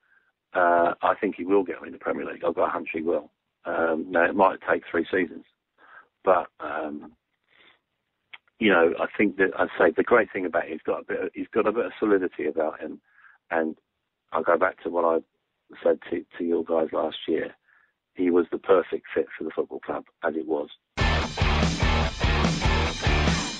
uh, 0.54 0.94
I 1.02 1.14
think 1.20 1.36
he 1.38 1.46
will 1.46 1.64
get 1.64 1.78
in 1.86 1.92
the 1.92 1.98
Premier 1.98 2.26
League. 2.26 2.44
I've 2.46 2.56
got 2.56 2.68
a 2.68 2.72
hunch 2.72 2.90
he 2.94 3.02
will. 3.02 3.32
Um, 3.66 4.08
now 4.10 4.26
it 4.26 4.36
might 4.36 4.60
take 4.70 4.84
three 4.90 5.06
seasons, 5.12 5.46
but 6.24 6.48
um, 6.60 7.14
you 8.60 8.70
know, 8.70 8.94
I 9.00 9.06
think 9.18 9.38
that 9.38 9.52
I'd 9.58 9.70
say 9.78 9.92
the 9.96 10.04
great 10.04 10.32
thing 10.32 10.46
about 10.46 10.66
him, 10.66 10.74
he's 10.74 10.82
got 10.82 11.02
a 11.02 11.04
bit, 11.04 11.24
of, 11.24 11.30
he's 11.34 11.48
got 11.54 11.68
a 11.68 11.72
bit 11.72 11.86
of 11.86 11.92
solidity 12.00 12.48
about 12.48 12.80
him, 12.80 13.00
and 13.50 13.76
I'll 14.32 14.44
go 14.44 14.58
back 14.58 14.82
to 14.84 14.90
what 14.90 15.06
I 15.06 15.20
said 15.84 16.00
to, 16.10 16.26
to 16.38 16.44
your 16.44 16.64
guys 16.64 16.90
last 16.92 17.18
year. 17.28 17.56
He 18.14 18.30
was 18.30 18.46
the 18.52 18.58
perfect 18.58 19.06
fit 19.16 19.28
for 19.38 19.44
the 19.44 19.52
football 19.56 19.80
club 19.80 20.06
as 20.24 20.36
it 20.36 20.48
was. 20.48 20.70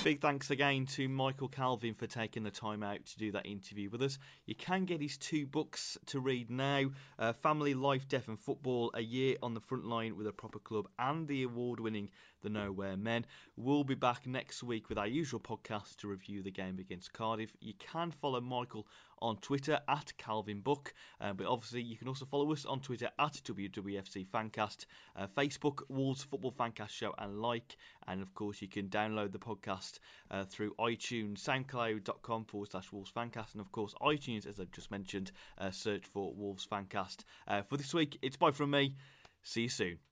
Big 0.04 0.20
thanks 0.20 0.50
again 0.50 0.86
to 0.86 1.08
Michael 1.08 1.46
Calvin 1.46 1.94
for 1.94 2.08
taking 2.08 2.42
the 2.42 2.50
time 2.50 2.82
out 2.82 3.06
to 3.06 3.18
do 3.18 3.30
that 3.32 3.46
interview 3.46 3.88
with 3.88 4.02
us. 4.02 4.18
You 4.46 4.56
can 4.56 4.84
get 4.84 5.00
his 5.00 5.16
two 5.16 5.46
books 5.46 5.96
to 6.06 6.18
read 6.18 6.50
now 6.50 6.90
uh, 7.20 7.34
Family 7.34 7.74
Life, 7.74 8.08
Death 8.08 8.26
and 8.26 8.38
Football, 8.40 8.90
A 8.94 9.00
Year 9.00 9.36
on 9.44 9.54
the 9.54 9.60
Front 9.60 9.84
Line 9.84 10.16
with 10.16 10.26
a 10.26 10.32
Proper 10.32 10.58
Club, 10.58 10.88
and 10.98 11.28
the 11.28 11.44
award 11.44 11.78
winning 11.78 12.10
The 12.42 12.50
Nowhere 12.50 12.96
Men. 12.96 13.24
We'll 13.56 13.84
be 13.84 13.94
back 13.94 14.26
next 14.26 14.62
week 14.62 14.88
with 14.88 14.98
our 14.98 15.06
usual 15.06 15.40
podcast 15.40 15.96
to 15.98 16.08
review 16.08 16.42
the 16.42 16.50
game 16.50 16.78
against 16.78 17.12
Cardiff. 17.12 17.52
You 17.60 17.74
can 17.78 18.10
follow 18.10 18.40
Michael 18.40 18.86
on 19.20 19.36
Twitter 19.36 19.78
at 19.88 20.12
Calvin 20.18 20.60
Book. 20.60 20.92
Uh, 21.20 21.32
but 21.32 21.46
obviously, 21.46 21.82
you 21.82 21.96
can 21.96 22.08
also 22.08 22.26
follow 22.26 22.52
us 22.52 22.66
on 22.66 22.80
Twitter 22.80 23.08
at 23.18 23.40
WWFC 23.44 24.26
Fancast, 24.26 24.86
uh, 25.16 25.28
Facebook 25.36 25.82
Wolves 25.88 26.24
Football 26.24 26.52
Fancast 26.52 26.90
Show, 26.90 27.14
and 27.18 27.40
like. 27.40 27.76
And 28.08 28.20
of 28.20 28.34
course, 28.34 28.60
you 28.60 28.68
can 28.68 28.88
download 28.88 29.32
the 29.32 29.38
podcast 29.38 30.00
uh, 30.30 30.44
through 30.44 30.74
iTunes, 30.80 31.42
SoundCloud.com 31.44 32.44
forward 32.46 32.70
slash 32.70 32.90
Wolves 32.90 33.12
Fancast, 33.12 33.52
and 33.52 33.60
of 33.60 33.70
course, 33.70 33.94
iTunes, 34.02 34.46
as 34.46 34.58
I've 34.58 34.72
just 34.72 34.90
mentioned, 34.90 35.30
uh, 35.58 35.70
search 35.70 36.04
for 36.12 36.34
Wolves 36.34 36.66
Fancast. 36.66 37.18
Uh, 37.46 37.62
for 37.62 37.76
this 37.76 37.94
week, 37.94 38.18
it's 38.22 38.36
bye 38.36 38.50
from 38.50 38.70
me. 38.70 38.96
See 39.44 39.62
you 39.62 39.68
soon. 39.68 40.11